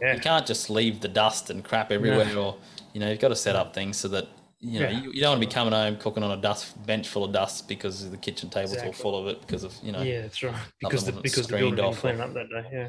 Yeah. 0.00 0.14
you 0.14 0.20
can't 0.20 0.46
just 0.46 0.70
leave 0.70 1.00
the 1.00 1.08
dust 1.08 1.50
and 1.50 1.64
crap 1.64 1.90
everywhere 1.90 2.36
or, 2.36 2.56
you 2.92 3.00
know, 3.00 3.10
you've 3.10 3.20
got 3.20 3.28
to 3.28 3.36
set 3.36 3.56
up 3.56 3.74
things 3.74 3.96
so 3.96 4.08
that, 4.08 4.28
you 4.60 4.80
know, 4.80 4.88
Yeah. 4.88 5.00
you, 5.00 5.12
you 5.12 5.20
don't 5.20 5.30
want 5.32 5.42
to 5.42 5.46
be 5.48 5.52
coming 5.52 5.72
home 5.72 5.96
cooking 5.96 6.22
on 6.22 6.30
a 6.30 6.40
dust 6.40 6.84
bench 6.86 7.08
full 7.08 7.24
of 7.24 7.32
dust 7.32 7.68
because 7.68 8.08
the 8.10 8.16
kitchen 8.16 8.48
table's 8.50 8.76
all 8.78 8.92
full 8.92 9.16
of 9.20 9.26
it 9.28 9.40
because 9.40 9.64
of 9.64 9.74
you 9.82 9.92
know. 9.92 10.02
Yeah, 10.02 10.22
that's 10.22 10.42
right. 10.42 10.54
Because 10.80 11.04
the 11.04 11.12
because 11.12 11.46
the 11.46 11.56
building 11.56 11.84
off 11.84 12.00
clean 12.00 12.18
or- 12.20 12.24
up 12.24 12.34
that 12.34 12.48
day. 12.50 12.64
Yeah. 12.72 12.88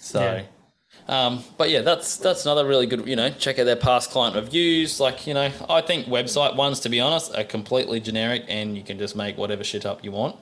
So, 0.00 0.42
um, 1.08 1.42
but 1.58 1.70
yeah, 1.70 1.80
that's 1.80 2.16
that's 2.18 2.44
another 2.46 2.66
really 2.66 2.86
good. 2.86 3.06
You 3.08 3.16
know, 3.16 3.30
check 3.30 3.58
out 3.58 3.64
their 3.64 3.74
past 3.76 4.10
client 4.10 4.36
reviews. 4.36 5.00
Like 5.00 5.26
you 5.26 5.34
know, 5.34 5.50
I 5.68 5.80
think 5.80 6.06
website 6.06 6.54
ones, 6.56 6.78
to 6.80 6.88
be 6.88 7.00
honest, 7.00 7.34
are 7.34 7.44
completely 7.44 7.98
generic, 7.98 8.44
and 8.48 8.76
you 8.76 8.84
can 8.84 8.98
just 8.98 9.16
make 9.16 9.36
whatever 9.36 9.64
shit 9.64 9.84
up 9.84 10.04
you 10.04 10.12
want. 10.12 10.36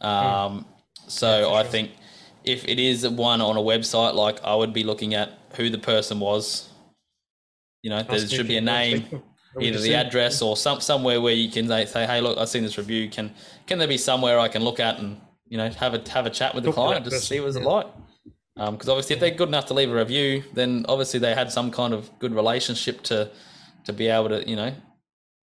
Um, 0.00 0.66
so 1.08 1.48
for 1.50 1.56
I 1.56 1.62
sure. 1.62 1.70
think 1.72 1.90
if 2.44 2.64
it 2.68 2.78
is 2.78 3.08
one 3.08 3.40
on 3.40 3.56
a 3.56 3.60
website, 3.60 4.14
like 4.14 4.42
I 4.44 4.54
would 4.54 4.72
be 4.72 4.84
looking 4.84 5.14
at 5.14 5.30
who 5.56 5.70
the 5.70 5.78
person 5.78 6.20
was. 6.20 6.68
You 7.82 7.90
know, 7.90 8.02
there 8.02 8.18
should 8.26 8.48
be 8.48 8.56
a 8.56 8.60
you 8.60 8.66
want 8.66 8.78
to 8.78 8.88
name 8.88 8.96
speak 8.98 9.10
to 9.10 9.16
them. 9.16 9.22
Or 9.54 9.60
we 9.60 9.68
either 9.68 9.78
the 9.78 9.94
address 9.94 10.42
or 10.42 10.56
some 10.56 10.80
somewhere 10.80 11.20
where 11.20 11.34
you 11.34 11.50
can 11.50 11.68
say, 11.68 11.86
say, 11.86 12.06
hey, 12.06 12.20
look, 12.20 12.38
I've 12.38 12.48
seen 12.48 12.62
this 12.62 12.76
review. 12.78 13.08
Can 13.08 13.32
can 13.66 13.78
there 13.78 13.88
be 13.88 13.98
somewhere 13.98 14.38
I 14.38 14.48
can 14.48 14.64
look 14.64 14.80
at 14.80 14.98
and 14.98 15.20
you 15.46 15.58
know 15.58 15.68
have 15.70 15.94
a 15.94 16.10
have 16.10 16.26
a 16.26 16.30
chat 16.30 16.54
with 16.54 16.64
the 16.64 16.72
client 16.72 17.04
just 17.04 17.28
see 17.28 17.40
what's 17.40 17.56
it 17.56 17.62
yeah. 17.62 17.68
like? 17.68 17.86
Because 18.56 18.88
obviously, 18.88 19.14
if 19.14 19.20
they're 19.20 19.30
good 19.34 19.48
enough 19.48 19.66
to 19.66 19.74
leave 19.74 19.90
a 19.90 19.94
review, 19.94 20.44
then 20.54 20.86
obviously 20.88 21.20
they 21.20 21.34
had 21.34 21.50
some 21.50 21.70
kind 21.70 21.92
of 21.92 22.10
good 22.18 22.34
relationship 22.34 23.02
to 23.04 23.30
to 23.84 23.92
be 23.92 24.08
able 24.08 24.28
to 24.30 24.48
you 24.48 24.56
know 24.56 24.72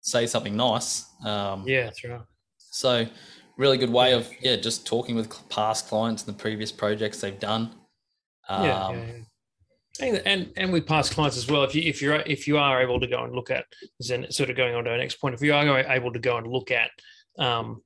say 0.01 0.27
something 0.27 0.57
nice. 0.57 1.07
Um, 1.25 1.65
Yeah, 1.67 1.85
that's 1.85 2.05
right. 2.05 2.21
So 2.59 3.07
really 3.57 3.79
good 3.79 3.91
way 3.91 4.13
of 4.13 4.29
yeah 4.41 4.57
just 4.57 4.87
talking 4.87 5.15
with 5.15 5.31
past 5.49 5.89
clients 5.89 6.25
and 6.25 6.35
the 6.35 6.41
previous 6.41 6.73
projects 6.73 7.21
they've 7.21 7.39
done. 7.39 7.75
Um, 8.49 8.65
yeah, 8.65 8.91
yeah, 8.91 9.07
yeah. 9.07 9.13
And, 10.01 10.23
and 10.27 10.53
and 10.57 10.73
with 10.73 10.87
past 10.87 11.13
clients 11.13 11.37
as 11.37 11.49
well. 11.49 11.63
If 11.63 11.75
you 11.75 11.83
if 11.83 12.03
you're 12.03 12.17
if 12.27 12.49
you 12.49 12.59
are 12.59 12.83
able 12.83 12.99
to 12.99 13.07
go 13.07 13.23
and 13.23 13.33
look 13.33 13.51
at, 13.51 13.65
then 14.01 14.31
sort 14.31 14.51
of 14.51 14.57
going 14.57 14.75
on 14.75 14.85
to 14.85 14.91
our 14.91 14.99
next 14.99 15.21
point. 15.21 15.35
If 15.35 15.43
you 15.43 15.55
are 15.55 15.79
able 15.79 16.13
to 16.13 16.19
go 16.19 16.37
and 16.37 16.47
look 16.49 16.73
at 16.73 16.91
um, 17.39 17.81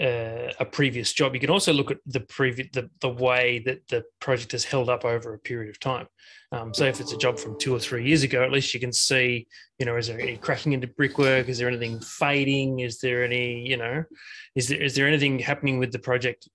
uh, 0.00 0.52
a 0.58 0.64
previous 0.64 1.12
job, 1.12 1.34
you 1.34 1.40
can 1.40 1.50
also 1.50 1.74
look 1.74 1.90
at 1.90 1.98
the 2.06 2.20
previous 2.20 2.68
the, 2.72 2.88
the 3.02 3.10
way 3.10 3.62
that 3.66 3.86
the 3.88 4.04
project 4.20 4.52
has 4.52 4.64
held 4.64 4.88
up 4.88 5.04
over 5.04 5.34
a 5.34 5.38
period 5.38 5.68
of 5.68 5.78
time. 5.78 6.06
Um, 6.52 6.72
so 6.72 6.84
if 6.86 6.98
it's 6.98 7.12
a 7.12 7.18
job 7.18 7.38
from 7.38 7.58
two 7.58 7.74
or 7.74 7.78
three 7.78 8.06
years 8.06 8.22
ago, 8.22 8.42
at 8.42 8.50
least 8.50 8.74
you 8.74 8.80
can 8.80 8.92
see, 8.92 9.46
you 9.78 9.86
know, 9.86 9.96
is 9.96 10.08
there 10.08 10.18
any 10.18 10.36
cracking 10.36 10.72
into 10.72 10.88
brickwork? 10.88 11.48
Is 11.48 11.58
there 11.58 11.68
anything 11.68 12.00
fading? 12.00 12.80
Is 12.80 12.98
there 13.00 13.22
any, 13.22 13.68
you 13.68 13.76
know, 13.76 14.02
is 14.54 14.68
there 14.68 14.82
is 14.82 14.94
there 14.94 15.06
anything 15.06 15.38
happening 15.38 15.78
with 15.78 15.92
the 15.92 15.98
project 15.98 16.48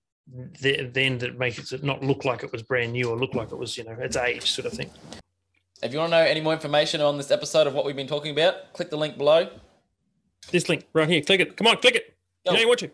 th- 0.60 0.92
then 0.92 1.18
that 1.18 1.38
makes 1.38 1.72
it 1.72 1.82
not 1.84 2.02
look 2.02 2.24
like 2.24 2.42
it 2.42 2.52
was 2.52 2.62
brand 2.62 2.92
new 2.92 3.08
or 3.10 3.16
look 3.18 3.34
like 3.34 3.52
it 3.52 3.56
was, 3.58 3.76
you 3.76 3.84
know, 3.84 3.92
its 3.92 4.16
age 4.16 4.50
sort 4.50 4.66
of 4.66 4.72
thing. 4.72 4.90
If 5.82 5.92
you 5.92 5.98
want 5.98 6.12
to 6.12 6.18
know 6.18 6.24
any 6.24 6.40
more 6.40 6.52
information 6.54 7.00
on 7.00 7.16
this 7.18 7.30
episode 7.30 7.66
of 7.66 7.74
what 7.74 7.84
we've 7.84 7.96
been 7.96 8.06
talking 8.06 8.32
about, 8.32 8.72
click 8.72 8.90
the 8.90 8.96
link 8.96 9.18
below. 9.18 9.48
This 10.50 10.68
link 10.68 10.86
right 10.92 11.08
here, 11.08 11.20
click 11.22 11.40
it. 11.40 11.56
Come 11.56 11.66
on, 11.66 11.76
click 11.78 11.96
it. 11.96 12.16
Go. 12.44 12.52
You 12.52 12.56
know 12.56 12.60
you're 12.60 12.68
watching. 12.68 12.90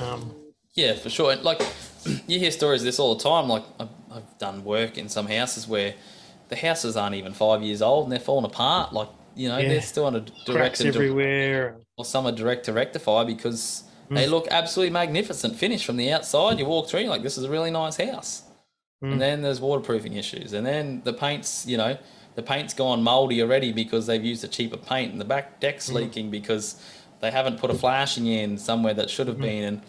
Um, 0.00 0.34
Yeah, 0.74 0.94
for 0.94 1.10
sure. 1.10 1.32
And 1.32 1.42
like, 1.42 1.60
you 2.26 2.38
hear 2.38 2.50
stories 2.50 2.80
of 2.82 2.86
this 2.86 2.98
all 2.98 3.14
the 3.14 3.22
time. 3.22 3.48
Like, 3.48 3.64
I've, 3.78 3.88
I've 4.12 4.38
done 4.38 4.64
work 4.64 4.98
in 4.98 5.08
some 5.08 5.26
houses 5.26 5.68
where 5.68 5.94
the 6.48 6.56
houses 6.56 6.96
aren't 6.96 7.14
even 7.14 7.34
five 7.34 7.62
years 7.62 7.82
old 7.82 8.04
and 8.04 8.12
they're 8.12 8.18
falling 8.20 8.46
apart. 8.46 8.92
Like, 8.92 9.08
you 9.36 9.48
know, 9.48 9.58
Yeah. 9.58 9.68
they're 9.68 9.82
still 9.82 10.06
under 10.06 10.20
direct 10.20 10.46
cracks 10.46 10.80
everywhere. 10.80 11.76
or 11.96 12.04
some 12.04 12.26
are 12.26 12.32
direct 12.32 12.64
to 12.66 12.72
rectify 12.72 13.24
because 13.24 13.84
they 14.10 14.26
Mm. 14.26 14.30
look 14.30 14.48
absolutely 14.50 14.92
magnificent 14.92 15.56
finish 15.56 15.84
from 15.84 15.96
the 15.96 16.10
outside. 16.12 16.58
You 16.58 16.66
walk 16.66 16.88
through, 16.88 17.00
you're 17.00 17.10
like, 17.10 17.22
this 17.22 17.36
is 17.38 17.44
a 17.44 17.50
really 17.50 17.70
nice 17.70 17.96
house. 17.96 18.42
Mm. 19.02 19.12
And 19.12 19.20
then 19.20 19.42
there's 19.42 19.60
waterproofing 19.60 20.14
issues. 20.14 20.52
And 20.52 20.66
then 20.66 21.02
the 21.04 21.12
paint's, 21.12 21.66
you 21.66 21.76
know, 21.76 21.96
the 22.34 22.42
paint's 22.42 22.74
gone 22.74 23.02
moldy 23.02 23.42
already 23.42 23.72
because 23.72 24.06
they've 24.06 24.24
used 24.24 24.44
a 24.44 24.48
cheaper 24.48 24.76
paint 24.76 25.12
and 25.12 25.20
the 25.20 25.24
back 25.24 25.60
deck's 25.60 25.90
Mm. 25.90 25.94
leaking 25.94 26.30
because 26.30 26.76
they 27.20 27.30
haven't 27.30 27.58
put 27.58 27.70
a 27.70 27.74
flashing 27.74 28.26
in 28.26 28.58
somewhere 28.58 28.94
that 28.94 29.10
should 29.10 29.26
have 29.28 29.38
Mm. 29.38 29.42
been. 29.42 29.64
And 29.64 29.82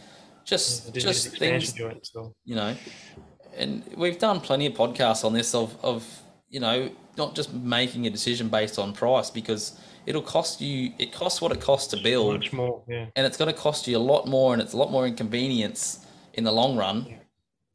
just, 0.46 0.90
It 0.90 0.98
is 0.98 1.04
just 1.04 1.38
things 1.38 1.72
joint, 1.74 2.06
so. 2.08 2.34
you 2.44 2.56
know, 2.56 2.76
and 3.56 3.84
we've 3.96 4.18
done 4.18 4.40
plenty 4.42 4.66
of 4.66 4.74
podcasts 4.74 5.24
on 5.24 5.34
this 5.34 5.54
of, 5.54 5.76
of 5.84 6.04
you 6.50 6.60
know, 6.60 6.90
not 7.18 7.36
just 7.36 7.54
making 7.54 8.08
a 8.08 8.10
decision 8.10 8.50
based 8.50 8.80
on 8.80 8.94
price 8.94 9.30
because 9.30 9.74
it'll 10.06 10.22
cost 10.22 10.62
you, 10.62 10.92
it 10.98 11.12
costs 11.14 11.42
what 11.42 11.52
it 11.52 11.62
costs 11.62 11.88
to 11.94 11.98
build 12.02 12.34
much 12.36 12.54
more. 12.54 12.84
Yeah. 12.88 13.06
and 13.16 13.26
it's 13.26 13.38
going 13.38 13.54
to 13.54 13.60
cost 13.60 13.88
you 13.88 13.98
a 13.98 14.00
lot 14.00 14.28
more 14.28 14.54
and 14.54 14.62
it's 14.62 14.74
a 14.74 14.78
lot 14.78 14.92
more 14.92 15.06
inconvenience 15.08 16.06
in 16.34 16.44
the 16.44 16.52
long 16.52 16.78
run 16.78 17.06
Yeah, 17.08 17.16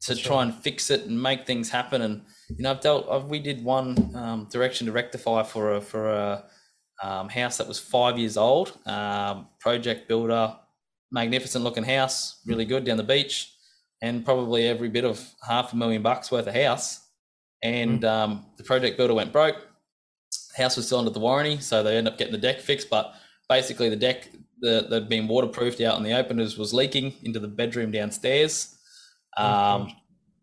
to 0.01 0.07
that's 0.09 0.19
try 0.19 0.37
right. 0.37 0.43
and 0.45 0.55
fix 0.55 0.89
it 0.89 1.05
and 1.05 1.21
make 1.21 1.45
things 1.45 1.69
happen. 1.69 2.01
And, 2.01 2.21
you 2.49 2.63
know, 2.63 2.71
I've 2.71 2.81
dealt, 2.81 3.07
I've, 3.09 3.25
we 3.25 3.39
did 3.39 3.63
one 3.63 4.15
um, 4.15 4.47
direction 4.51 4.87
to 4.87 4.93
rectify 4.93 5.43
for 5.43 5.75
a, 5.75 5.81
for 5.81 6.09
a 6.11 6.43
um, 7.03 7.29
house 7.29 7.57
that 7.57 7.67
was 7.67 7.79
five 7.79 8.17
years 8.17 8.37
old, 8.37 8.77
um, 8.85 9.47
project 9.59 10.07
builder, 10.07 10.55
magnificent 11.11 11.63
looking 11.63 11.83
house, 11.83 12.41
really 12.45 12.65
good 12.65 12.83
down 12.85 12.97
the 12.97 13.03
beach, 13.03 13.51
and 14.01 14.25
probably 14.25 14.67
every 14.67 14.89
bit 14.89 15.05
of 15.05 15.21
half 15.47 15.73
a 15.73 15.75
million 15.75 16.01
bucks 16.01 16.31
worth 16.31 16.47
of 16.47 16.55
house. 16.55 17.01
And 17.63 18.03
um, 18.05 18.45
the 18.57 18.63
project 18.63 18.97
builder 18.97 19.13
went 19.13 19.31
broke. 19.31 19.67
House 20.55 20.77
was 20.77 20.85
still 20.85 20.99
under 20.99 21.11
the 21.11 21.19
warranty, 21.19 21.59
so 21.59 21.83
they 21.83 21.97
ended 21.97 22.13
up 22.13 22.17
getting 22.19 22.31
the 22.31 22.37
deck 22.39 22.59
fixed. 22.59 22.89
But 22.89 23.13
basically, 23.49 23.89
the 23.89 23.95
deck 23.95 24.29
that 24.61 24.91
had 24.91 25.09
been 25.09 25.27
waterproofed 25.27 25.81
out 25.81 25.97
in 25.97 26.03
the 26.03 26.13
openers 26.13 26.57
was 26.57 26.65
was 26.65 26.73
leaking 26.73 27.13
into 27.23 27.39
the 27.39 27.47
bedroom 27.47 27.91
downstairs. 27.91 28.75
Um, 29.37 29.91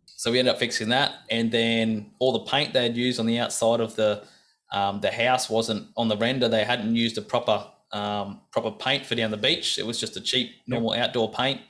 so 0.07 0.31
we 0.31 0.39
ended 0.39 0.55
up 0.55 0.61
fixing 0.61 0.91
that, 0.91 1.15
and 1.31 1.51
then 1.51 2.13
all 2.19 2.33
the 2.33 2.41
paint 2.51 2.73
they 2.75 2.83
had 2.85 2.97
used 2.97 3.19
on 3.19 3.27
the 3.27 3.39
outside 3.39 3.81
of 3.81 3.97
the 3.97 4.23
um, 4.71 5.01
the 5.01 5.11
house 5.11 5.51
wasn't 5.51 5.89
on 5.97 6.09
the 6.09 6.17
render. 6.17 6.49
They 6.49 6.65
hadn't 6.65 6.95
used 6.95 7.19
a 7.19 7.23
proper 7.23 7.67
um, 7.93 8.41
proper 8.53 8.71
paint 8.71 9.05
for 9.05 9.15
down 9.15 9.31
the 9.31 9.37
beach. 9.37 9.79
It 9.79 9.87
was 9.87 9.99
just 9.99 10.17
a 10.17 10.21
cheap 10.21 10.53
normal 10.67 10.93
outdoor 10.93 11.31
paint, 11.33 11.61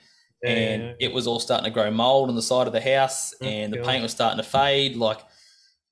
Yeah, 0.43 0.51
and 0.51 0.83
yeah, 0.83 0.89
yeah. 1.01 1.09
it 1.09 1.13
was 1.15 1.27
all 1.27 1.41
starting 1.41 1.65
to 1.65 1.71
grow 1.71 1.91
mold 1.91 2.29
on 2.29 2.35
the 2.37 2.43
side 2.43 2.67
of 2.67 2.73
the 2.73 2.81
house, 2.81 3.35
Mm, 3.41 3.47
and 3.47 3.73
the 3.73 3.79
paint 3.79 4.03
was 4.03 4.13
starting 4.13 4.37
to 4.43 4.49
fade, 4.49 4.97
like 4.97 5.21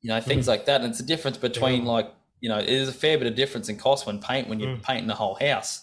you 0.03 0.09
know 0.09 0.21
things 0.21 0.47
like 0.49 0.67
that. 0.67 0.83
And 0.83 0.91
it's 0.91 1.01
a 1.01 1.07
difference 1.07 1.39
between 1.39 1.85
like 1.85 2.13
you 2.41 2.49
know, 2.49 2.61
there's 2.63 2.89
a 2.89 2.93
fair 2.93 3.19
bit 3.19 3.27
of 3.27 3.35
difference 3.35 3.69
in 3.69 3.77
cost 3.77 4.07
when 4.07 4.19
paint 4.21 4.49
when 4.49 4.59
you're 4.61 4.77
Mm. 4.77 4.83
painting 4.83 5.07
the 5.07 5.15
whole 5.15 5.35
house. 5.35 5.83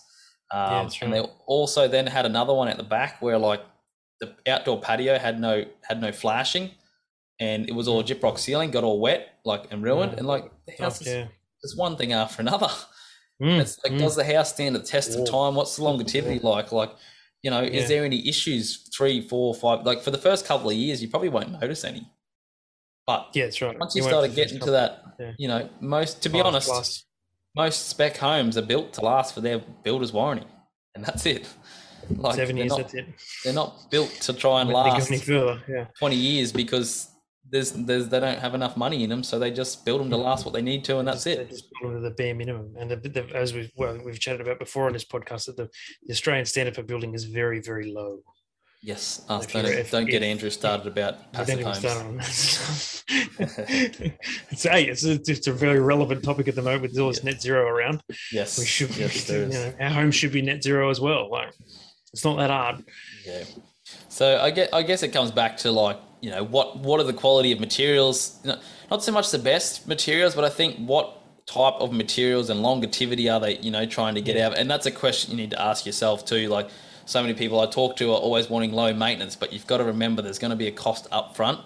Um, 0.51 0.85
that's 0.85 1.01
And 1.01 1.13
they 1.13 1.19
also 1.45 1.87
then 1.87 2.07
had 2.07 2.25
another 2.25 2.53
one 2.53 2.67
at 2.67 2.77
the 2.77 2.83
back 2.83 3.21
where 3.21 3.37
like 3.37 3.61
the 4.21 4.33
outdoor 4.47 4.79
patio 4.81 5.17
had 5.19 5.39
no 5.39 5.65
had 5.83 6.01
no 6.01 6.11
flashing, 6.11 6.71
and 7.39 7.67
it 7.69 7.73
was 7.73 7.87
all 7.87 8.03
gyprock 8.03 8.39
ceiling, 8.39 8.71
got 8.71 8.83
all 8.83 8.99
wet, 8.99 9.29
like 9.45 9.71
and 9.71 9.83
ruined, 9.83 10.13
Mm. 10.13 10.17
and 10.19 10.27
like 10.27 10.45
the 10.65 10.71
house 10.83 10.99
Tough, 10.99 11.01
is 11.07 11.13
yeah. 11.13 11.27
just 11.61 11.77
one 11.77 11.95
thing 11.97 12.13
after 12.13 12.41
another. 12.41 12.69
Mm, 13.39 13.59
It's 13.61 13.77
like, 13.83 13.93
mm. 13.93 13.99
does 13.99 14.15
the 14.15 14.23
house 14.25 14.49
stand 14.51 14.75
the 14.75 14.79
test 14.79 15.15
of 15.15 15.29
time? 15.29 15.53
What's 15.53 15.75
the 15.75 15.83
longevity 15.83 16.39
like? 16.39 16.71
Like, 16.71 16.89
you 17.43 17.51
know, 17.51 17.61
is 17.61 17.87
there 17.87 18.03
any 18.03 18.27
issues? 18.27 18.89
Three, 18.97 19.21
four, 19.21 19.53
five. 19.53 19.85
Like 19.85 20.01
for 20.01 20.09
the 20.09 20.17
first 20.17 20.43
couple 20.47 20.71
of 20.71 20.75
years, 20.75 21.03
you 21.03 21.07
probably 21.07 21.29
won't 21.29 21.51
notice 21.51 21.83
any. 21.83 22.09
But 23.07 23.29
Yeah, 23.33 23.45
that's 23.45 23.61
right. 23.61 23.79
once 23.79 23.95
you 23.95 24.03
won't 24.03 24.11
started 24.11 24.35
getting 24.35 24.59
to 24.59 24.71
that, 24.71 25.01
yeah. 25.19 25.31
you 25.39 25.47
know, 25.47 25.69
most 25.79 26.21
to 26.23 26.29
be 26.29 26.37
five 26.39 26.47
honest, 26.47 26.67
plus. 26.67 27.05
most 27.55 27.87
spec 27.87 28.17
homes 28.17 28.57
are 28.57 28.61
built 28.61 28.93
to 28.93 29.01
last 29.01 29.33
for 29.33 29.41
their 29.41 29.59
builder's 29.83 30.11
warranty, 30.13 30.45
and 30.93 31.03
that's 31.03 31.25
it. 31.25 31.47
Like 32.09 32.35
seven 32.35 32.55
years. 32.55 32.69
not, 32.69 32.77
That's 32.77 32.93
it. 32.93 33.05
they're 33.43 33.53
not 33.53 33.91
built 33.91 34.09
to 34.21 34.31
try 34.33 34.61
and 34.61 34.69
last 34.69 35.13
further. 35.25 35.61
Yeah. 35.67 35.87
20 35.99 36.15
years 36.15 36.53
because 36.53 37.09
there's 37.49 37.71
there's 37.73 38.07
they 38.07 38.21
don't 38.21 38.39
have 38.39 38.55
enough 38.55 38.77
money 38.77 39.03
in 39.03 39.09
them, 39.09 39.23
so 39.23 39.37
they 39.37 39.51
just 39.51 39.83
build 39.83 39.99
them 39.99 40.09
to 40.11 40.15
last 40.15 40.45
what 40.45 40.53
they 40.53 40.61
need 40.61 40.85
to, 40.85 40.99
and 40.99 41.07
that's 41.07 41.25
Just- 41.25 41.37
they 41.37 41.43
it. 41.43 41.49
Just 41.49 41.65
build 41.81 41.95
to 41.95 41.99
the 41.99 42.11
bare 42.11 42.33
minimum, 42.33 42.73
and 42.79 42.89
the, 42.91 42.95
the, 42.95 43.25
as 43.35 43.53
we've 43.53 43.71
well, 43.75 43.99
we've 44.05 44.19
chatted 44.19 44.39
about 44.39 44.57
before 44.59 44.85
on 44.87 44.93
this 44.93 45.03
podcast, 45.03 45.47
that 45.47 45.57
the, 45.57 45.69
the 46.05 46.13
Australian 46.13 46.45
standard 46.45 46.75
for 46.75 46.83
building 46.83 47.13
is 47.13 47.25
very, 47.25 47.59
very 47.59 47.91
low. 47.91 48.19
Yes, 48.81 49.23
uh, 49.27 49.39
If 49.43 49.51
don't, 49.51 49.65
if- 49.65 49.91
don't 49.91 50.05
get 50.05 50.21
Andrew 50.23 50.49
started 50.49 50.87
about 50.87 51.31
don't 51.33 51.61
passive 51.63 51.91
homes. 51.91 53.03
it's 54.51 54.63
hey, 54.63 54.85
it's 54.85 55.03
a, 55.03 55.13
it's 55.13 55.47
a 55.47 55.51
very 55.53 55.79
relevant 55.79 56.23
topic 56.23 56.47
at 56.47 56.55
the 56.55 56.61
moment 56.61 56.83
with 56.83 56.99
all 56.99 57.09
this 57.09 57.23
net 57.23 57.41
zero 57.41 57.67
around. 57.67 58.03
Yes, 58.31 58.57
We 58.59 58.65
should, 58.65 58.89
be, 58.89 59.01
yes, 59.01 59.29
you 59.29 59.47
know, 59.47 59.73
our 59.79 59.89
home 59.89 60.11
should 60.11 60.31
be 60.31 60.41
net 60.41 60.63
zero 60.63 60.89
as 60.89 60.99
well. 61.01 61.29
Like, 61.29 61.53
it's 62.13 62.23
not 62.23 62.37
that 62.37 62.49
hard. 62.49 62.83
Yeah. 63.25 63.43
So 64.09 64.39
I 64.39 64.51
get 64.51 64.73
I 64.73 64.83
guess 64.83 65.01
it 65.03 65.09
comes 65.09 65.31
back 65.31 65.57
to 65.57 65.71
like 65.71 65.97
you 66.21 66.29
know 66.29 66.43
what 66.43 66.77
what 66.77 66.99
are 66.99 67.03
the 67.03 67.13
quality 67.13 67.51
of 67.51 67.59
materials? 67.59 68.39
You 68.43 68.51
know, 68.51 68.59
not 68.91 69.03
so 69.03 69.11
much 69.11 69.31
the 69.31 69.39
best 69.39 69.87
materials, 69.87 70.35
but 70.35 70.43
I 70.43 70.49
think 70.49 70.77
what 70.77 71.13
type 71.45 71.75
of 71.75 71.93
materials 71.93 72.49
and 72.49 72.61
longevity 72.61 73.29
are 73.29 73.39
they 73.39 73.57
you 73.59 73.71
know 73.71 73.85
trying 73.85 74.15
to 74.15 74.21
get 74.21 74.37
out? 74.37 74.57
And 74.57 74.69
that's 74.69 74.85
a 74.85 74.91
question 74.91 75.31
you 75.31 75.37
need 75.37 75.51
to 75.51 75.61
ask 75.61 75.85
yourself 75.85 76.25
too. 76.25 76.47
Like 76.49 76.69
so 77.07 77.21
many 77.23 77.33
people 77.33 77.59
I 77.59 77.65
talk 77.65 77.95
to 77.97 78.11
are 78.11 78.17
always 78.19 78.49
wanting 78.49 78.71
low 78.73 78.93
maintenance, 78.93 79.35
but 79.35 79.51
you've 79.51 79.65
got 79.65 79.77
to 79.77 79.85
remember 79.85 80.21
there's 80.21 80.37
going 80.39 80.51
to 80.51 80.55
be 80.57 80.67
a 80.67 80.71
cost 80.71 81.07
up 81.11 81.35
front 81.35 81.59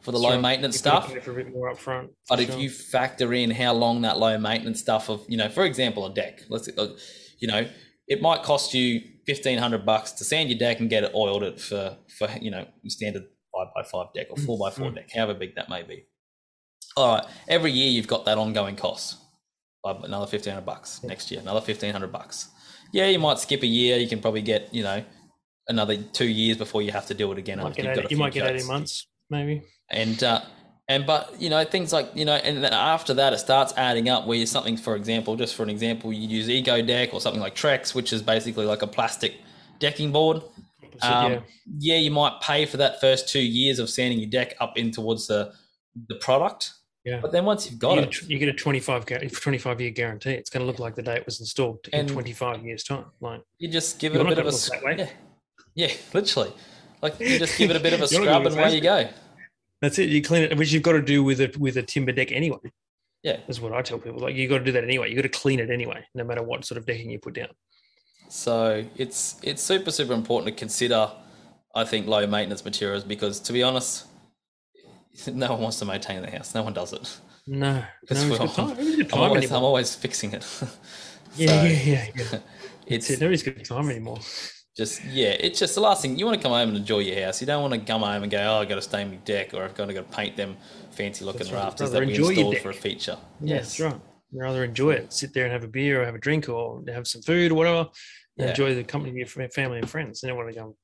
for 0.00 0.12
the 0.12 0.18
low 0.18 0.32
Sure. 0.32 0.40
maintenance 0.40 0.74
You're 0.76 0.92
stuff. 1.00 1.12
pay 1.12 1.20
For 1.20 1.32
a 1.32 1.44
bit 1.44 1.52
more 1.52 1.72
upfront. 1.72 2.10
But 2.28 2.36
for 2.36 2.42
if 2.42 2.50
sure. 2.50 2.58
you 2.58 2.68
factor 2.70 3.32
in 3.32 3.50
how 3.50 3.72
long 3.72 4.02
that 4.02 4.18
low 4.18 4.36
maintenance 4.38 4.80
stuff 4.80 5.08
of, 5.08 5.24
you 5.28 5.36
know, 5.36 5.48
for 5.48 5.64
example, 5.64 6.04
a 6.06 6.12
deck, 6.12 6.42
let's, 6.50 6.68
uh, 6.68 6.94
you 7.38 7.48
know, 7.48 7.66
it 8.06 8.20
might 8.22 8.42
cost 8.42 8.74
you 8.74 9.00
fifteen 9.26 9.58
hundred 9.58 9.84
bucks 9.86 10.12
to 10.12 10.24
sand 10.24 10.48
your 10.50 10.58
deck 10.58 10.80
and 10.80 10.88
get 10.90 11.04
it 11.04 11.12
oiled 11.14 11.42
it 11.42 11.60
for, 11.60 11.96
for 12.18 12.28
you 12.40 12.50
know, 12.50 12.66
standard 12.86 13.24
five 13.54 13.68
by 13.74 13.82
five 13.82 14.06
deck 14.14 14.26
or 14.30 14.36
four 14.36 14.58
by 14.58 14.70
four 14.70 14.90
Mm. 14.90 14.94
deck, 14.96 15.10
however 15.14 15.34
big 15.34 15.54
that 15.56 15.68
may 15.68 15.82
be. 15.82 16.04
All 16.96 17.14
right, 17.16 17.24
every 17.48 17.70
year 17.70 17.90
you've 17.90 18.06
got 18.08 18.24
that 18.24 18.38
ongoing 18.38 18.76
cost. 18.76 19.16
another 19.84 20.26
fifteen 20.26 20.52
hundred 20.54 20.66
bucks 20.66 21.02
next 21.04 21.30
year, 21.30 21.40
another 21.40 21.60
fifteen 21.60 21.92
hundred 21.92 22.10
bucks. 22.12 22.48
Yeah, 22.92 23.06
you 23.06 23.18
might 23.18 23.38
skip 23.38 23.62
a 23.62 23.66
year. 23.66 23.98
You 23.98 24.08
can 24.08 24.20
probably 24.20 24.42
get 24.42 24.72
you 24.72 24.82
know 24.82 25.04
another 25.68 25.96
two 25.96 26.26
years 26.26 26.56
before 26.56 26.82
you 26.82 26.92
have 26.92 27.06
to 27.06 27.14
do 27.14 27.30
it 27.32 27.38
again. 27.38 27.58
Might 27.58 27.70
after 27.70 27.82
get 27.82 27.88
you've 27.88 27.96
got 27.96 28.04
80 28.04 28.06
a 28.06 28.16
you 28.16 28.18
might 28.18 28.32
get 28.32 28.48
jokes. 28.48 28.62
18 28.62 28.66
months, 28.66 29.06
maybe. 29.30 29.62
And 29.90 30.22
uh, 30.22 30.40
and 30.88 31.06
but 31.06 31.40
you 31.40 31.50
know 31.50 31.64
things 31.64 31.92
like 31.92 32.10
you 32.14 32.24
know, 32.24 32.34
and 32.34 32.64
then 32.64 32.72
after 32.72 33.14
that 33.14 33.32
it 33.32 33.38
starts 33.38 33.74
adding 33.76 34.08
up. 34.08 34.26
Where 34.26 34.38
you 34.38 34.46
something, 34.46 34.76
for 34.76 34.96
example, 34.96 35.36
just 35.36 35.54
for 35.54 35.62
an 35.62 35.70
example, 35.70 36.12
you 36.12 36.26
use 36.26 36.48
Ekodeck 36.48 37.12
or 37.12 37.20
something 37.20 37.40
like 37.40 37.54
Trex, 37.54 37.94
which 37.94 38.12
is 38.12 38.22
basically 38.22 38.64
like 38.64 38.82
a 38.82 38.86
plastic 38.86 39.34
decking 39.78 40.12
board. 40.12 40.42
Um, 41.00 41.32
yeah. 41.32 41.40
yeah, 41.78 41.96
you 41.98 42.10
might 42.10 42.40
pay 42.40 42.66
for 42.66 42.78
that 42.78 43.00
first 43.00 43.28
two 43.28 43.42
years 43.42 43.78
of 43.78 43.88
sanding 43.88 44.18
your 44.18 44.30
deck 44.30 44.54
up 44.60 44.76
in 44.76 44.90
towards 44.90 45.26
the 45.26 45.52
the 46.08 46.16
product. 46.16 46.72
Yeah. 47.08 47.20
But 47.20 47.32
then 47.32 47.44
once 47.44 47.70
you've 47.70 47.78
got 47.78 47.94
you, 47.96 48.02
it, 48.02 48.10
get 48.10 48.22
a- 48.22 48.26
you 48.26 48.38
get 48.38 48.48
a 48.48 48.52
25, 48.52 49.06
25 49.32 49.80
year 49.80 49.90
guarantee. 49.90 50.32
It's 50.32 50.50
going 50.50 50.60
to 50.62 50.66
look 50.66 50.78
like 50.78 50.94
the 50.94 51.02
day 51.02 51.16
it 51.16 51.24
was 51.26 51.40
installed 51.40 51.78
in 51.92 52.00
And- 52.00 52.08
25 52.08 52.64
years 52.64 52.82
time. 52.84 53.06
Like 53.20 53.42
you 53.58 53.68
just 53.68 53.98
give 53.98 54.14
it 54.14 54.20
a 54.20 54.24
bit 54.24 54.32
of 54.32 54.38
a 54.38 54.42
gonna 54.42 54.48
s- 54.54 54.70
look 54.70 54.80
that 54.80 54.84
way. 54.84 54.96
yeah, 55.74 55.86
yeah, 55.86 55.94
literally. 56.12 56.52
Like 57.00 57.18
you 57.20 57.38
just 57.38 57.56
give 57.56 57.70
it 57.70 57.76
a 57.76 57.80
bit 57.80 57.92
of 57.94 58.02
a 58.02 58.06
You're 58.10 58.24
not 58.24 58.42
gonna 58.44 58.50
scrub 58.50 58.52
and 58.52 58.60
away 58.60 58.74
you 58.76 58.80
go. 58.82 59.08
that's 59.80 59.98
it. 59.98 60.08
You 60.10 60.20
clean 60.22 60.42
it, 60.42 60.56
which 60.58 60.72
you've 60.72 60.82
got 60.82 60.92
to 60.92 61.02
do 61.02 61.22
with 61.24 61.40
a 61.40 61.54
with 61.58 61.76
a 61.76 61.82
timber 61.82 62.12
deck 62.12 62.30
anyway. 62.32 62.58
Yeah. 63.22 63.38
That's 63.46 63.60
what 63.60 63.72
I 63.72 63.82
tell 63.82 63.98
people. 63.98 64.20
Like 64.20 64.34
you've 64.34 64.50
got 64.50 64.58
to 64.58 64.64
do 64.64 64.72
that 64.72 64.84
anyway. 64.84 65.08
You've 65.08 65.16
got 65.16 65.30
to 65.32 65.38
clean 65.40 65.60
it 65.60 65.70
anyway, 65.70 66.04
no 66.14 66.24
matter 66.24 66.42
what 66.42 66.64
sort 66.64 66.78
of 66.78 66.86
decking 66.86 67.10
you 67.10 67.18
put 67.18 67.34
down. 67.34 67.48
So 68.28 68.84
it's 68.96 69.36
it's 69.42 69.62
super 69.62 69.90
super 69.90 70.12
important 70.12 70.54
to 70.54 70.58
consider. 70.58 71.10
I 71.74 71.84
think 71.84 72.06
low 72.06 72.26
maintenance 72.26 72.64
materials 72.64 73.04
because 73.04 73.38
to 73.40 73.52
be 73.52 73.62
honest, 73.62 74.06
no 75.32 75.52
one 75.52 75.62
wants 75.62 75.78
to 75.80 75.84
maintain 75.84 76.22
their 76.22 76.30
house. 76.30 76.54
No 76.54 76.62
one 76.62 76.72
does 76.72 76.92
it. 76.92 77.18
No, 77.46 77.82
Because 78.00 78.24
no, 78.24 78.38
good 78.38 78.50
time. 78.50 78.76
I'm 79.12 79.20
always, 79.20 79.52
I'm 79.52 79.62
always 79.62 79.94
fixing 79.94 80.32
it. 80.32 80.46
Yeah, 81.36 81.46
So 81.48 81.54
yeah, 81.54 81.62
yeah, 81.62 82.06
yeah. 82.16 82.38
It's 82.86 83.10
It's, 83.10 83.20
nobody's 83.20 83.42
got 83.42 83.64
time 83.64 83.90
anymore. 83.90 84.18
just 84.76 85.04
yeah, 85.04 85.30
it's 85.30 85.58
just 85.58 85.74
the 85.74 85.80
last 85.80 86.02
thing 86.02 86.18
you 86.18 86.24
want 86.26 86.36
to 86.38 86.42
come 86.42 86.52
home 86.52 86.68
and 86.68 86.78
enjoy 86.78 87.00
your 87.00 87.24
house. 87.24 87.40
You 87.40 87.46
don't 87.46 87.62
want 87.62 87.74
to 87.74 87.80
come 87.80 88.02
home 88.02 88.22
and 88.22 88.30
go, 88.30 88.38
oh, 88.38 88.60
I 88.60 88.64
got 88.64 88.76
to 88.76 88.82
stain 88.82 89.10
my 89.10 89.16
deck, 89.16 89.54
or 89.54 89.62
I've 89.64 89.74
got 89.74 89.86
to 89.86 89.94
go 89.94 90.02
paint 90.02 90.36
them 90.36 90.56
fancy 90.90 91.24
looking 91.24 91.46
right. 91.52 91.64
rafters 91.64 91.90
that 91.90 92.04
we 92.04 92.14
installed 92.14 92.58
for 92.58 92.70
a 92.70 92.74
feature. 92.74 93.18
Yeah, 93.40 93.56
Yes, 93.56 93.76
that's 93.76 93.80
right. 93.80 94.00
You 94.30 94.40
rather 94.40 94.64
enjoy 94.64 94.90
it, 94.92 95.12
sit 95.12 95.32
there 95.32 95.44
and 95.44 95.52
have 95.52 95.64
a 95.64 95.68
beer 95.68 96.02
or 96.02 96.04
have 96.04 96.14
a 96.14 96.18
drink 96.18 96.48
or 96.48 96.82
have 96.88 97.06
some 97.06 97.22
food 97.22 97.52
or 97.52 97.54
whatever. 97.54 97.88
Yeah. 98.36 98.50
Enjoy 98.50 98.74
the 98.74 98.84
company 98.84 99.10
of 99.22 99.36
your 99.36 99.48
family 99.48 99.78
and 99.78 99.88
friends. 99.88 100.22
You 100.22 100.28
don't 100.28 100.36
want 100.36 100.50
to 100.50 100.54
go, 100.54 100.76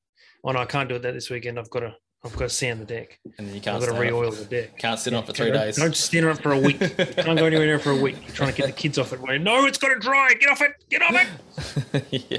oh 0.43 0.51
no, 0.51 0.59
I 0.59 0.65
can't 0.65 0.89
do 0.89 0.95
it 0.95 1.03
that 1.03 1.13
this 1.13 1.29
weekend. 1.29 1.59
I've 1.59 1.69
got 1.69 1.81
to, 1.81 1.95
I've 2.25 2.31
got 2.33 2.39
to 2.39 2.49
sand 2.49 2.81
the 2.81 2.85
deck. 2.85 3.19
and 3.37 3.47
then 3.47 3.53
you 3.53 3.59
I've 3.59 3.79
got 3.79 3.85
to 3.85 3.93
re-oil 3.93 4.31
the 4.31 4.45
deck. 4.45 4.79
Can't 4.79 4.99
sit 4.99 5.13
on 5.13 5.21
it 5.23 5.27
for 5.27 5.33
three 5.33 5.51
days. 5.51 5.77
Don't 5.77 5.95
stand 5.95 6.25
on 6.25 6.31
it 6.31 6.41
for 6.41 6.53
a 6.53 6.59
week. 6.59 6.79
Can't 6.97 7.37
go 7.37 7.45
anywhere 7.45 7.67
near 7.67 7.77
for 7.79 7.91
a 7.91 7.95
week. 7.95 8.17
You're 8.25 8.35
trying 8.35 8.51
to 8.51 8.57
get 8.57 8.65
the 8.65 8.71
kids 8.73 8.97
off 8.97 9.13
it. 9.13 9.21
Going, 9.21 9.43
no, 9.43 9.65
it's 9.65 9.77
got 9.77 9.89
to 9.89 9.99
dry. 9.99 10.33
Get 10.39 10.49
off 10.49 10.61
it. 10.61 10.71
Get 10.89 11.01
off 11.03 11.13
it. 11.13 12.05
yeah. 12.31 12.37